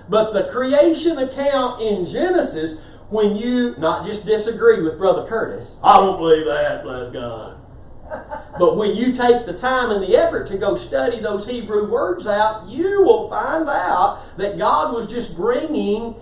[0.08, 2.78] But the creation account in Genesis,
[3.08, 7.60] when you not just disagree with Brother Curtis, I don't believe that, bless God.
[8.56, 12.24] But when you take the time and the effort to go study those Hebrew words
[12.24, 16.14] out, you will find out that God was just bringing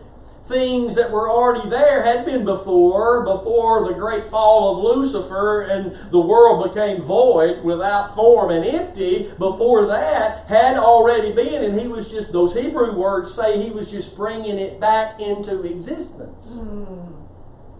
[0.47, 6.11] things that were already there, had been before, before the great fall of Lucifer and
[6.11, 9.33] the world became void, without form and empty.
[9.39, 13.91] Before that, had already been, and he was just, those Hebrew words say he was
[13.91, 17.13] just bringing it back into existence hmm.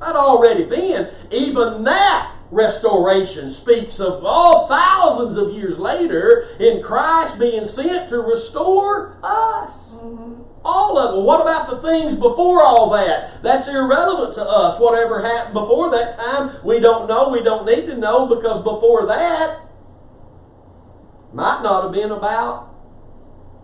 [0.01, 1.09] had already been.
[1.31, 8.19] Even that restoration speaks of all thousands of years later in Christ being sent to
[8.19, 9.95] restore us.
[10.65, 11.25] All of them.
[11.25, 13.43] What about the things before all that?
[13.43, 14.79] That's irrelevant to us.
[14.79, 17.31] Whatever happened before that time, we don't know.
[17.31, 19.61] We don't need to know because before that
[21.33, 22.69] might not have been about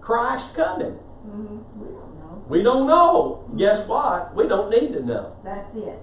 [0.01, 0.99] Christ coming.
[1.24, 1.80] Mm-hmm.
[1.80, 2.45] We don't know.
[2.49, 3.45] We don't know.
[3.57, 4.34] Guess what?
[4.34, 5.36] We don't need to know.
[5.45, 6.01] That's it.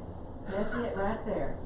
[0.48, 1.58] That's it right there.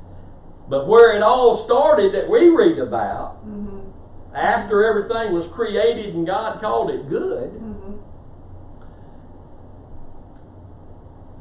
[0.70, 4.36] But where it all started that we read about, Mm-hmm.
[4.36, 7.96] after everything was created and God called it good, Mm-hmm.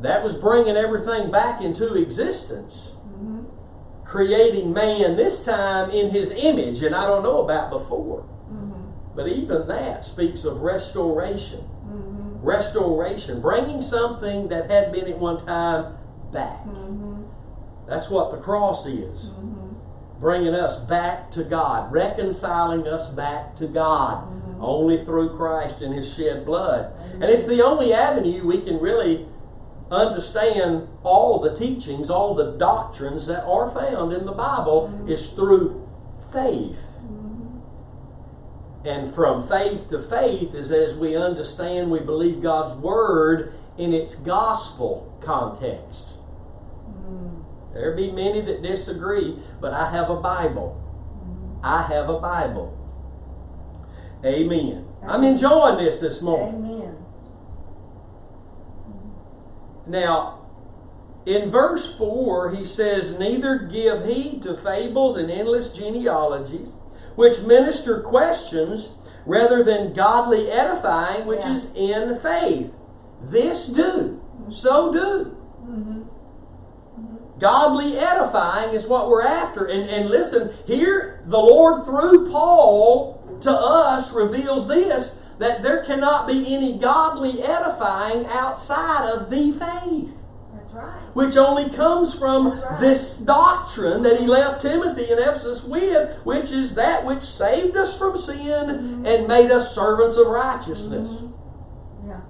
[0.03, 2.93] that was bringing everything back into existence.
[3.07, 3.45] Mm-hmm.
[4.05, 8.23] Creating man this time in his image, and I don't know about before.
[8.51, 9.17] Mm-hmm.
[9.17, 11.61] But even that speaks of restoration.
[11.61, 12.39] Mm-hmm.
[12.47, 15.97] Restoration, bringing something that had been at one time
[16.33, 16.65] back.
[17.89, 17.95] Mm-hmm.
[17.95, 19.27] That's what the cross is.
[19.27, 20.21] Mm-hmm.
[20.21, 24.65] bringing us back to God, reconciling us back to God, Mm-hmm.
[24.65, 26.93] only through Christ and His shed blood.
[27.15, 29.27] And it's the only avenue we can really
[29.91, 35.09] understand all the teachings, all the doctrines that are found in the Bible Mm-hmm.
[35.09, 35.89] is through
[36.33, 36.83] faith.
[38.85, 44.15] And from faith to faith is as we understand, we believe God's Word in its
[44.15, 46.15] gospel context.
[47.75, 50.81] There be many that disagree, but I have a Bible.
[51.63, 52.75] I have a Bible.
[54.25, 54.87] Amen.
[55.07, 56.57] I'm enjoying this this morning.
[56.65, 56.97] Amen.
[59.87, 60.41] Now,
[61.25, 66.75] in verse 4, he says, Neither give heed to fables and endless genealogies,
[67.15, 68.91] which minister questions
[69.27, 71.55] rather than godly edifying, which Yeah.
[71.55, 72.75] is in faith.
[73.23, 75.37] This do, so do.
[75.65, 76.03] Mm-hmm.
[77.39, 79.65] Godly edifying is what we're after.
[79.65, 86.27] And, and listen, here the Lord, through Paul to us, reveals this that there cannot
[86.27, 90.11] be any godly edifying outside of the faith
[90.53, 91.01] That's right.
[91.15, 92.81] which only comes from right.
[92.81, 97.97] this doctrine that he left Timothy in Ephesus with, which is that which saved us
[97.97, 99.07] from sin Mm-hmm.
[99.07, 101.23] and made us servants of righteousness.
[102.05, 102.21] Yeah.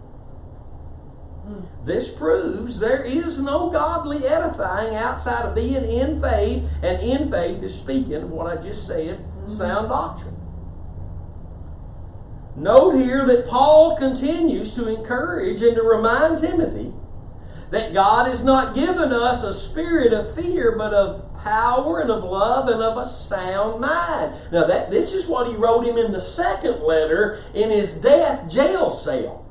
[1.84, 7.62] This proves there is no godly edifying outside of being in faith, and in faith
[7.62, 9.48] is speaking of what I just said mm-hmm.
[9.48, 10.36] sound doctrine.
[12.56, 16.92] Note here that Paul continues to encourage and to remind Timothy
[17.70, 22.24] that God has not given us a spirit of fear, but of power and of
[22.24, 24.34] love and of a sound mind.
[24.50, 28.50] Now that this is what he wrote him in the second letter in his death
[28.50, 29.47] jail cell.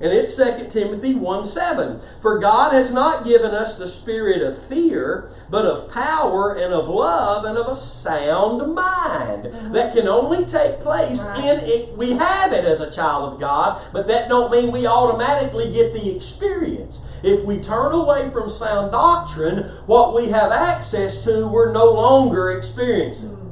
[0.00, 2.00] And it's 2 Timothy 1 7.
[2.20, 6.88] For God has not given us the spirit of fear, but of power and of
[6.88, 9.44] love and of a sound mind.
[9.44, 9.72] Mm-hmm.
[9.72, 11.38] That can only take place Right.
[11.38, 11.96] in it.
[11.96, 15.94] We have it as a child of God, but that don't mean we automatically get
[15.94, 17.00] the experience.
[17.22, 22.50] If we turn away from sound doctrine, what we have access to, we're no longer
[22.50, 23.30] experiencing.
[23.30, 23.32] That's right.
[23.32, 23.45] That's right.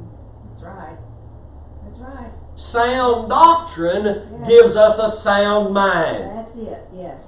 [2.55, 6.37] Sound doctrine gives us a sound mind.
[6.37, 6.87] That's it.
[6.93, 7.21] Yes.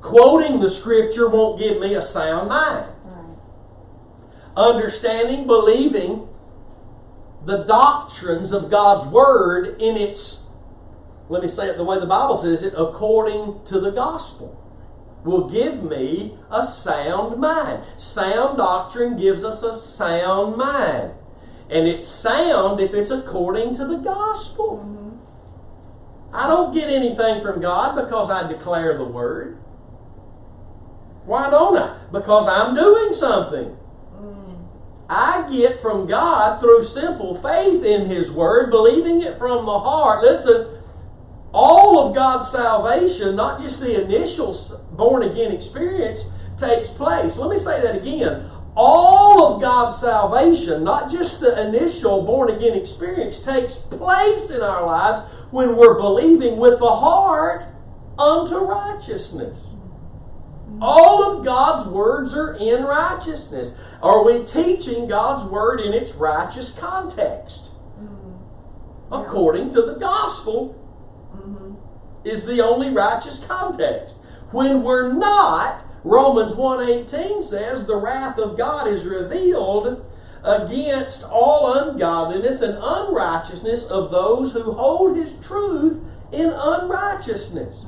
[0.00, 2.92] Quoting the scripture won't give me a sound mind.
[3.04, 3.36] Right.
[4.56, 6.28] Understanding, believing
[7.44, 10.42] the doctrines of God's Word in its,
[11.28, 14.60] let me say it the way the Bible says it, according to the gospel,
[15.24, 17.82] will give me a sound mind.
[17.98, 21.12] Sound doctrine gives us a sound mind.
[21.74, 24.78] And it's sound if it's according to the gospel.
[24.78, 26.34] Mm-hmm.
[26.34, 29.58] I don't get anything from God because I declare the Word.
[31.24, 31.98] Why don't I?
[32.12, 33.76] Because I'm doing something.
[34.14, 34.68] Mm.
[35.08, 40.22] I get from God through simple faith in His Word, believing it from the heart.
[40.22, 40.80] Listen,
[41.52, 44.56] all of God's salvation, not just the initial
[44.92, 47.36] born again experience, takes place.
[47.36, 48.48] Let me say that again.
[48.76, 54.84] All of God's salvation, not just the initial born again experience, takes place in our
[54.84, 55.20] lives
[55.50, 57.66] when we're believing with the heart
[58.18, 59.68] unto righteousness.
[60.80, 63.74] All of God's words are in righteousness.
[64.02, 67.70] Are we teaching God's word in its righteous context?
[67.98, 69.14] Mm-hmm.
[69.14, 70.74] According to the gospel,
[71.36, 71.74] mm-hmm.
[72.26, 74.16] is the only righteous context.
[74.50, 80.04] When we're not, Romans 1:18 says the wrath of God is revealed
[80.44, 87.86] against all ungodliness and unrighteousness of those who hold his truth in unrighteousness.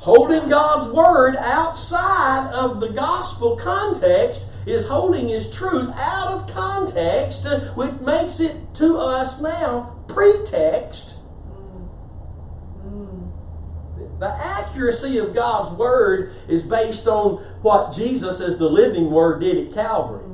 [0.00, 7.46] Holding God's word outside of the gospel context is holding his truth out of context,
[7.74, 11.14] which makes it to us now pretext
[14.20, 19.56] the accuracy of God's word is based on what Jesus as the living word did
[19.56, 20.26] at Calvary.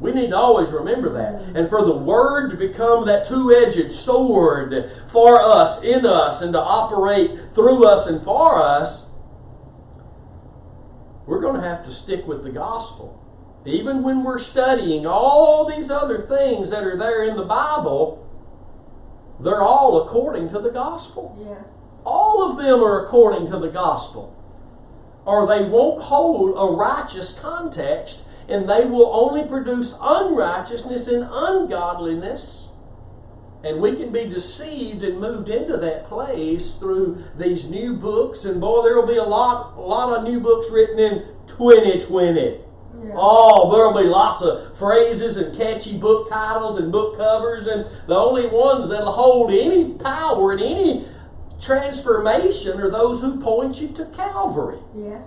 [0.00, 1.56] We need to always remember that.
[1.56, 6.52] And for the word to become that two edged sword for us, in us, and
[6.52, 9.06] to operate through us and for us,
[11.26, 13.24] we're going to have to stick with the gospel.
[13.64, 18.24] Even when we're studying all these other things that are there in the Bible,
[19.38, 21.36] they're all according to the gospel.
[21.40, 21.77] Yes.
[22.08, 24.34] All of them are according to the gospel.
[25.26, 32.68] Or they won't hold a righteous context and they will only produce unrighteousness and ungodliness.
[33.62, 38.44] And we can be deceived and moved into that place through these new books.
[38.46, 42.60] And boy, there will be a lot, a lot of new books written in 2020.
[43.04, 43.12] Yeah.
[43.14, 48.14] Oh, there'll be lots of phrases and catchy book titles and book covers, and the
[48.14, 51.06] only ones that'll hold any power and any
[51.60, 54.80] transformation are those who point you to Calvary.
[54.96, 55.22] Yes.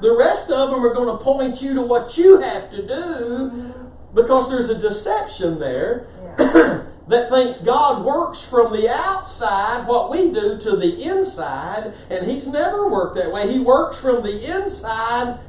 [0.00, 3.74] The rest of them are going to point you to what you have to do
[4.14, 6.08] because there's a deception there
[6.38, 6.86] Yeah.
[7.08, 12.46] that thinks God works from the outside, what we do, to the inside, and He's
[12.46, 13.52] never worked that way.
[13.52, 15.40] He works from the inside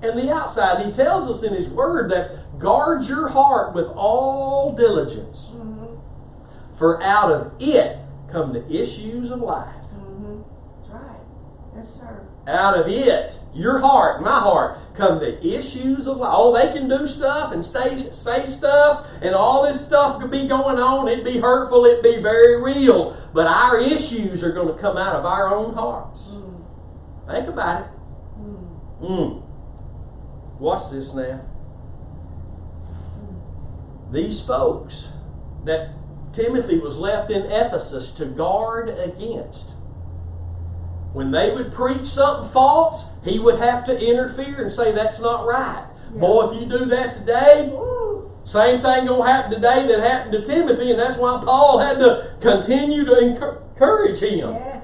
[0.00, 0.86] and the outside.
[0.86, 5.96] He tells us in His Word that guard your heart with all diligence, mm-hmm.
[6.76, 7.98] for out of it
[8.30, 9.74] come the issues of life.
[9.94, 10.42] Mm-hmm.
[10.80, 11.20] That's right.
[11.76, 12.26] Yes, sir.
[12.46, 16.32] Out of it, your heart, my heart, come the issues of life.
[16.34, 20.48] Oh, they can do stuff and stay, say stuff, and all this stuff could be
[20.48, 21.08] going on.
[21.08, 21.84] It'd be hurtful.
[21.84, 23.16] It'd be very real.
[23.32, 26.22] But our issues are going to come out of our own hearts.
[26.28, 26.64] Mm.
[27.28, 27.88] Think about it.
[28.38, 29.00] Mm.
[29.02, 29.42] Mm.
[30.58, 31.44] Watch this now.
[34.10, 35.10] These folks
[35.64, 35.90] that
[36.38, 39.70] Timothy was left in Ephesus to guard against.
[41.12, 45.44] When they would preach something false, he would have to interfere and say that's not
[45.46, 45.84] right.
[46.14, 46.20] Yeah.
[46.20, 48.30] Boy, if you do that today, Woo.
[48.44, 52.36] same thing gonna happen today that happened to Timothy, and that's why Paul had to
[52.40, 54.54] continue to encourage him.
[54.54, 54.77] Yes.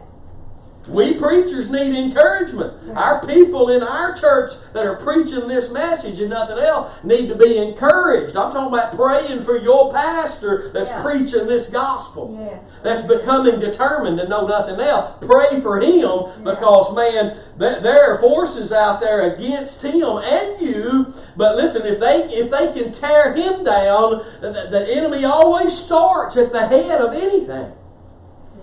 [0.87, 2.75] We preachers need encouragement.
[2.95, 7.35] Our people in our church that are preaching this message and nothing else need to
[7.35, 8.37] be encouraged.
[8.37, 11.03] I'm talking about praying for your pastor that's Yeah.
[11.03, 12.37] preaching this gospel.
[12.39, 12.61] Yes.
[12.83, 15.13] That's becoming determined to know nothing else.
[15.23, 21.15] Pray for him because, man, there are forces out there against him and you.
[21.37, 26.37] But listen, if they if they can tear him down, the, the enemy always starts
[26.37, 27.73] at the head of anything.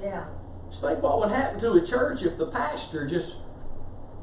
[0.03, 0.25] Yeah.
[0.71, 3.35] Just think what would happen to a church if the pastor just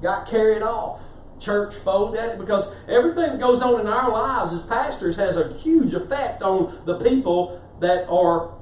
[0.01, 1.03] got carried off.
[1.39, 5.37] Church folded at it because everything that goes on in our lives as pastors has
[5.37, 8.55] a huge effect on the people that are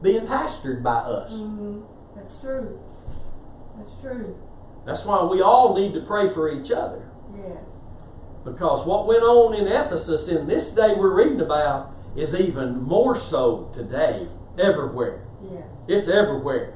[0.00, 1.32] being pastored by us.
[1.32, 1.80] Mm-hmm.
[2.14, 2.80] That's true.
[3.76, 4.38] That's true.
[4.86, 7.10] That's why we all need to pray for each other.
[7.36, 7.64] Yes.
[8.44, 13.16] Because what went on in Ephesus in this day we're reading about is even more
[13.16, 15.26] so today, everywhere.
[15.42, 15.64] Yes.
[15.88, 16.74] It's everywhere.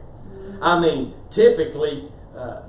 [0.61, 2.63] I mean, typically, uh,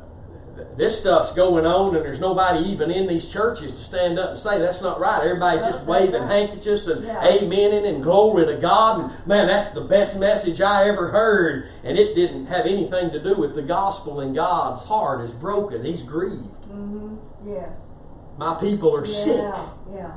[0.76, 4.38] this stuff's going on, and there's nobody even in these churches to stand up and
[4.40, 5.24] say that's not right.
[5.24, 6.32] Everybody's just waving right.
[6.32, 7.22] handkerchiefs and Yeah.
[7.22, 9.02] amening and glory to God.
[9.02, 11.70] And man, that's the best message I ever heard.
[11.84, 14.20] And it didn't have anything to do with the gospel.
[14.20, 15.84] And God's heart is broken.
[15.84, 16.64] He's grieved.
[16.70, 17.16] Mm-hmm.
[17.46, 17.76] Yes.
[18.38, 19.44] My people are sick.
[19.94, 20.12] Yeah.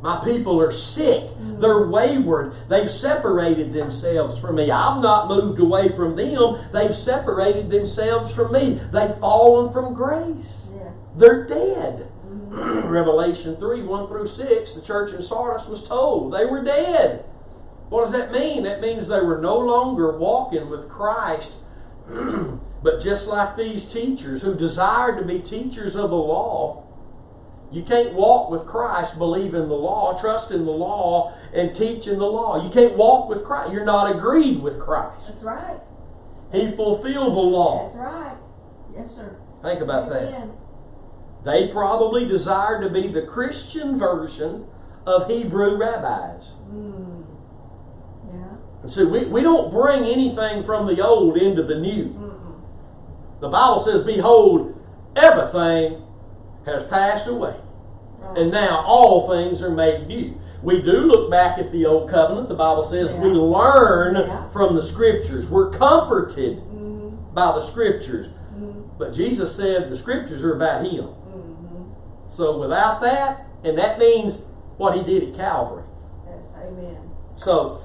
[0.00, 1.28] My people are sick.
[1.38, 2.54] They're wayward.
[2.68, 4.70] They've separated themselves from me.
[4.70, 6.58] I've not moved away from them.
[6.72, 8.80] They've separated themselves from me.
[8.92, 10.68] They've fallen from grace.
[11.16, 12.10] They're dead.
[12.48, 17.24] Revelation 3 1 through 6, the church in Sardis was told they were dead.
[17.88, 18.62] What does that mean?
[18.64, 21.54] That means they were no longer walking with Christ,
[22.08, 26.87] but just like these teachers who desired to be teachers of the law,
[27.70, 32.06] you can't walk with Christ, believe in the law, trust in the law, and teach
[32.06, 32.62] in the law.
[32.62, 33.72] You can't walk with Christ.
[33.72, 35.28] You're not agreed with Christ.
[35.28, 35.80] That's right.
[36.50, 37.84] He fulfilled the law.
[37.84, 38.36] That's right.
[38.96, 39.36] Yes, sir.
[39.62, 40.48] Think about that.
[41.44, 44.66] They probably desired to be the Christian version
[45.06, 46.52] of Hebrew rabbis.
[46.70, 47.26] Mm.
[48.32, 48.56] Yeah.
[48.82, 52.06] And so we, we don't bring anything from the old into the new.
[52.06, 52.60] Mm-mm.
[53.40, 54.74] The Bible says, Behold,
[55.14, 56.02] everything
[56.68, 57.56] has passed away.
[58.18, 58.38] Right.
[58.38, 60.40] And now all things are made new.
[60.62, 62.48] We do look back at the old covenant.
[62.48, 64.48] The Bible says we learn Yeah.
[64.50, 65.46] from the scriptures.
[65.48, 67.34] We're comforted Mm-hmm.
[67.34, 68.26] by the scriptures.
[68.28, 68.98] Mm-hmm.
[68.98, 71.04] But Jesus said the scriptures are about Him.
[71.04, 72.28] Mm-hmm.
[72.28, 74.42] So without that, and that means
[74.76, 75.84] what He did at Calvary.
[76.26, 76.54] Yes.
[76.56, 76.96] Amen.
[77.36, 77.80] So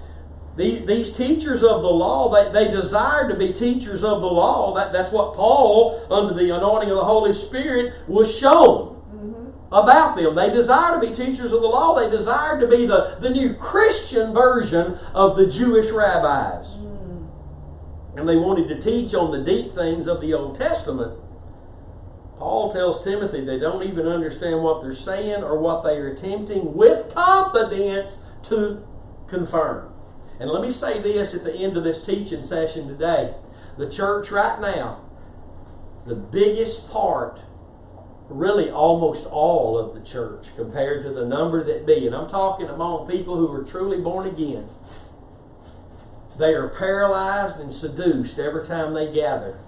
[0.56, 4.74] the, these teachers of the law, they, they desired to be teachers of the law.
[4.76, 9.74] That, that's what Paul, under the anointing of the Holy Spirit, was shown Mm-hmm.
[9.74, 10.36] about them.
[10.36, 12.00] They desire to be teachers of the law.
[12.00, 16.76] They desired to be the, the new Christian version of the Jewish rabbis.
[16.76, 17.30] Mm.
[18.18, 21.20] And they wanted to teach on the deep things of the Old Testament.
[22.38, 26.74] Paul tells Timothy they don't even understand what they're saying or what they are attempting
[26.74, 28.86] with confidence to
[29.28, 29.93] confirm.
[30.40, 33.36] And let me say this at the end of this teaching session today.
[33.78, 35.02] The church right now,
[36.06, 37.40] the biggest part
[38.30, 42.06] really almost all of the church compared to the number that be.
[42.08, 44.70] And I'm talking among people who are truly born again.
[46.38, 49.60] They are paralyzed and seduced every time they gather.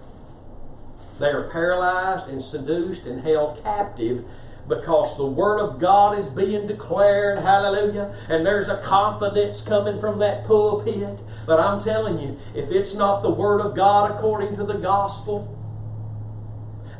[1.20, 4.26] They are paralyzed and seduced and held captive
[4.68, 7.39] because the Word of God is being declared.
[7.39, 8.16] Hallelujah.
[8.30, 11.20] And there's a confidence coming from that pulpit.
[11.45, 15.51] But I'm telling you, if it's not the Word of God according to the gospel,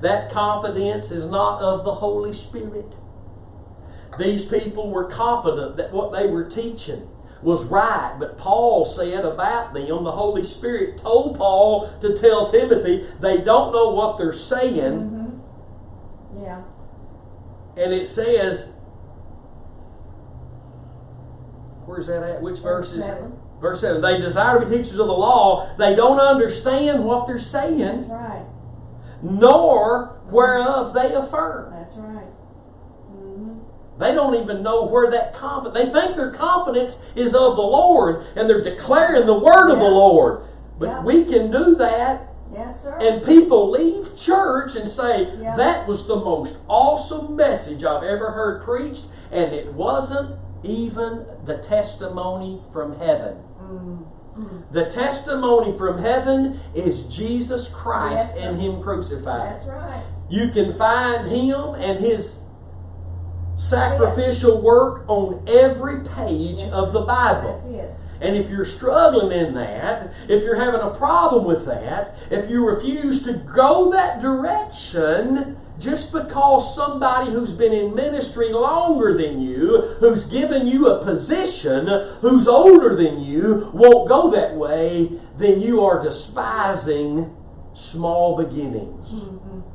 [0.02, 2.94] that confidence is not of the Holy Spirit.
[4.20, 7.10] These people were confident that what they were teaching
[7.42, 13.06] was right, but Paul said about them, the Holy Spirit told Paul to tell Timothy,
[13.20, 14.94] they don't know what they're saying.
[15.00, 15.25] Mm-hmm.
[17.76, 17.84] Yeah.
[17.84, 18.72] And it says,
[21.86, 22.42] where's that at?
[22.42, 23.22] Which verse is it?
[23.62, 24.02] Verse 7.
[24.02, 25.76] They desire to be teachers of the law.
[25.78, 27.78] They don't understand what they're saying.
[27.80, 28.46] That's right.
[29.22, 31.72] nor whereof they affirm.
[31.72, 32.26] That's right.
[33.12, 34.00] Mm-hmm.
[34.00, 35.78] They don't even know where that confidence.
[35.86, 39.86] They think their confidence is of the Lord, and they're declaring the word of the
[39.86, 40.42] Lord.
[40.78, 41.04] But Yeah.
[41.04, 42.98] we can do that, Yes, sir.
[43.00, 45.56] and people leave church and say Yeah.
[45.56, 51.58] that was the most awesome message I've ever heard preached, and it wasn't even the
[51.58, 53.38] testimony from heaven.
[53.62, 54.06] Mm.
[54.72, 59.54] The testimony from heaven is Jesus Christ Yes, and Him crucified.
[59.56, 60.04] That's right.
[60.30, 62.40] You can find him and his
[63.56, 66.72] sacrificial work on every page Yes.
[66.74, 67.62] of the Bible.
[68.22, 72.66] And if you're struggling in that, if you're having a problem with that, if you
[72.66, 79.82] refuse to go that direction, just because somebody who's been in ministry longer than you,
[80.00, 81.88] who's given you a position,
[82.22, 87.36] who's older than you, won't go that way, then you are despising
[87.74, 89.12] small beginnings.
[89.12, 89.75] Mm-hmm.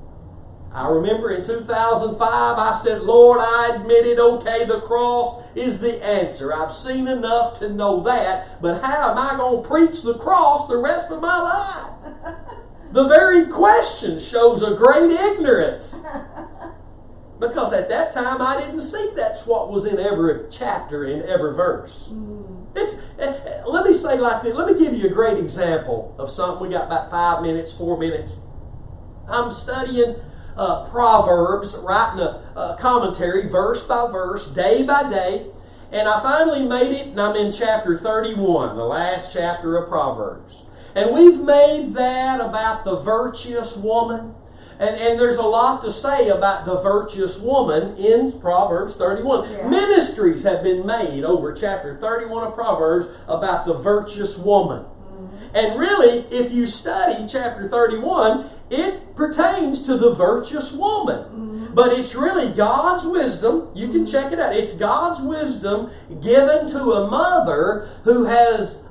[0.72, 6.54] I remember in 2005, I said, Lord, I admitted, okay, the cross is the answer.
[6.54, 10.68] I've seen enough to know that, but how am I going to preach the cross
[10.68, 12.36] the rest of my life?
[12.92, 15.94] The very question shows a great ignorance.
[17.40, 21.54] Because at that time I didn't see that's what was in every chapter, in every
[21.54, 22.12] verse.
[22.76, 24.54] It's, eh, eh, let me say like this.
[24.54, 26.68] Let me give you a great example of something.
[26.68, 28.36] We got about five minutes, four minutes.
[29.26, 30.16] I'm studying
[30.60, 35.46] uh, Proverbs, writing a, a commentary verse by verse, day by day,
[35.90, 40.62] and I finally made it, and I'm in chapter 31, the last chapter of Proverbs.
[40.94, 44.34] And we've made that about the virtuous woman.
[44.78, 49.50] And, and there's a lot to say about the virtuous woman in Proverbs 31.
[49.50, 49.68] Yeah.
[49.68, 54.84] Ministries have been made over chapter 31 of Proverbs about the virtuous woman.
[55.54, 61.18] And really, if you study chapter 31, it pertains to the virtuous woman.
[61.18, 61.74] Mm-hmm.
[61.74, 63.68] But it's really God's wisdom.
[63.74, 64.54] You can check it out.
[64.54, 68.82] It's God's wisdom given to a mother who has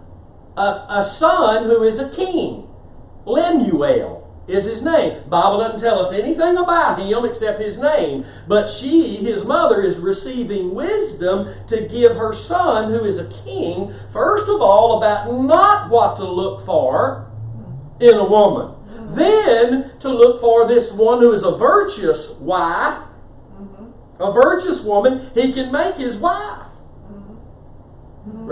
[0.58, 2.68] a, a son who is a king.
[3.26, 4.19] Lemuel
[4.50, 5.24] is his name.
[5.30, 8.26] Bible doesn't tell us anything about him except his name.
[8.48, 13.94] But she, his mother, is receiving wisdom to give her son, who is a king,
[14.12, 17.30] first of all, about not what to look for
[18.00, 18.76] in a woman.
[19.10, 23.04] Then to look for this one who is a virtuous wife,
[23.54, 24.22] mm-hmm.
[24.22, 26.69] a virtuous woman, he can make his wife.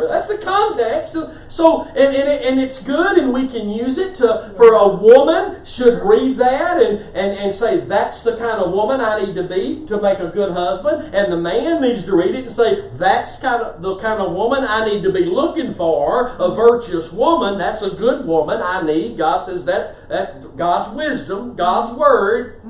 [0.05, 1.15] That's the context.
[1.47, 5.65] So, and, and, and it's good, and we can use it to for a woman
[5.65, 9.43] should read that and, and, and say, that's the kind of woman I need to
[9.43, 11.15] be to make a good husband.
[11.15, 14.33] And the man needs to read it and say, that's kind of the kind of
[14.33, 17.57] woman I need to be looking for, a virtuous woman.
[17.57, 19.17] That's a good woman I need.
[19.17, 22.61] God says that, that God's wisdom, God's word.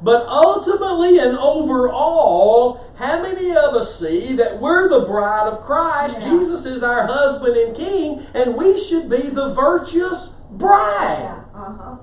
[0.00, 6.16] But ultimately and overall, how many of us see that we're the bride of Christ?
[6.20, 6.30] Yeah.
[6.30, 11.20] Jesus is our husband and king, and we should be the virtuous bride.
[11.20, 11.44] Yeah.
[11.54, 11.96] Uh huh.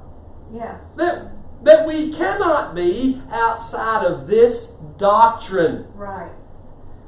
[0.53, 0.81] Yes.
[0.97, 1.31] That,
[1.63, 4.67] that we cannot be outside of this
[4.97, 5.87] doctrine.
[5.93, 6.31] Right.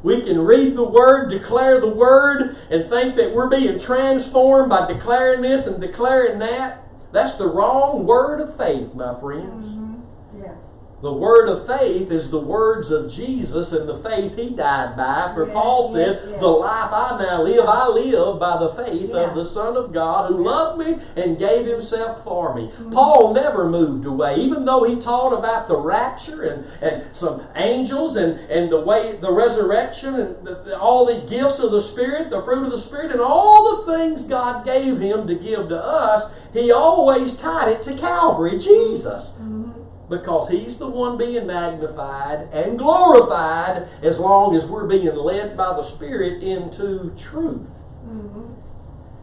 [0.04, 4.88] We can read the Word, declare the Word, and think that we're being transformed by
[4.88, 6.84] declaring this and declaring that.
[7.12, 9.68] That's the wrong word of faith, my friends.
[9.70, 9.87] Yes.
[11.00, 15.32] The word of faith is the words of Jesus and the faith he died by.
[15.36, 16.40] For Yes, Paul said, yes, yes.
[16.40, 20.32] The life I now live, I live by the faith of the Son of God
[20.32, 22.70] who loved me and gave himself for me.
[22.70, 22.90] Mm-hmm.
[22.94, 28.16] Paul never moved away, even though he taught about the rapture and, and some angels
[28.16, 32.32] and, and the way the resurrection and the, the- all the gifts of the Spirit,
[32.32, 35.78] the fruit of the Spirit, and all the things God gave him to give to
[35.80, 36.32] us.
[36.54, 39.34] He always tied it to Calvary, Jesus
[40.10, 45.74] because he's the one being magnified and glorified as long as we're being led by
[45.74, 47.70] the Spirit into truth.
[48.06, 48.54] Mm-hmm.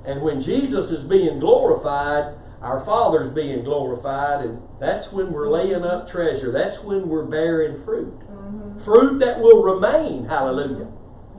[0.05, 5.85] And when Jesus is being glorified, our Father's being glorified, and that's when we're laying
[5.85, 6.51] up treasure.
[6.51, 8.20] That's when we're bearing fruit.
[8.20, 8.78] Mm-hmm.
[8.80, 10.26] Fruit that will remain.
[10.26, 10.89] Hallelujah.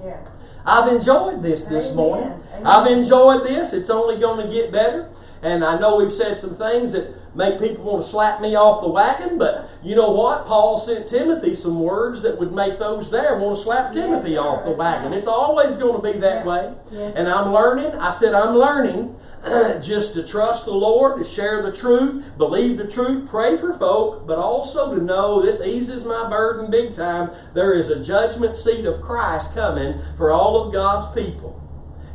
[0.04, 0.28] Yes.
[0.66, 1.96] I've enjoyed this this Amen.
[1.96, 2.43] morning.
[2.54, 2.66] Amen.
[2.66, 3.74] I've enjoyed this.
[3.74, 5.12] It's only going to get better.
[5.41, 8.82] And I know we've said some things that make people want to slap me off
[8.82, 10.46] the wagon, but you know what?
[10.46, 14.40] Paul sent Timothy some words that would make those there want to slap Timothy sir.
[14.40, 15.14] off the wagon.
[15.14, 16.74] It's always going to be that way.
[16.92, 17.14] Yes.
[17.16, 17.92] And I'm learning.
[18.00, 19.16] I said I'm learning
[19.82, 24.26] just to trust the Lord, to share the truth, believe the truth, pray for folk,
[24.26, 27.32] but also to know this eases my burden big time.
[27.54, 31.64] There is a judgment seat of Christ coming for all of God's people.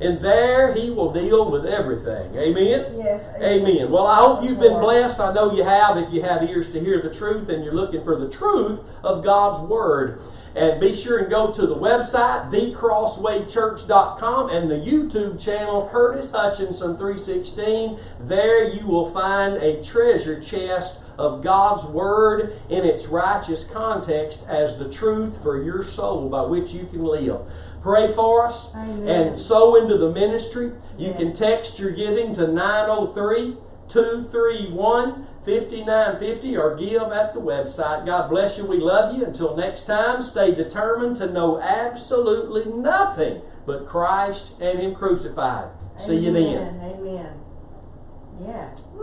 [0.00, 2.34] And there He will deal with everything.
[2.36, 2.94] Amen?
[2.96, 3.42] Yes.
[3.42, 3.90] Amen.
[3.90, 5.20] Well, I hope you've been blessed.
[5.20, 8.02] I know you have if you have ears to hear the truth and you're looking
[8.02, 10.20] for the truth of God's Word.
[10.54, 16.96] And be sure and go to the website, thecrosswaychurch.com, and the YouTube channel, Curtis Hutchinson
[16.96, 18.00] 316.
[18.18, 24.78] There you will find a treasure chest of God's Word in its righteous context as
[24.78, 27.42] the truth for your soul by which you can live.
[27.80, 29.08] Pray for us Amen.
[29.08, 30.72] and sow into the ministry.
[30.98, 31.16] You Yes.
[31.18, 33.56] can text your giving to 903
[33.88, 38.04] 231 5950 or give at the website.
[38.04, 38.66] God bless you.
[38.66, 39.24] We love you.
[39.24, 45.68] Until next time, stay determined to know absolutely nothing but Christ and Him crucified.
[45.98, 46.44] See you then.
[46.44, 46.80] Amen.
[47.00, 47.32] Amen.
[48.46, 48.82] Yes.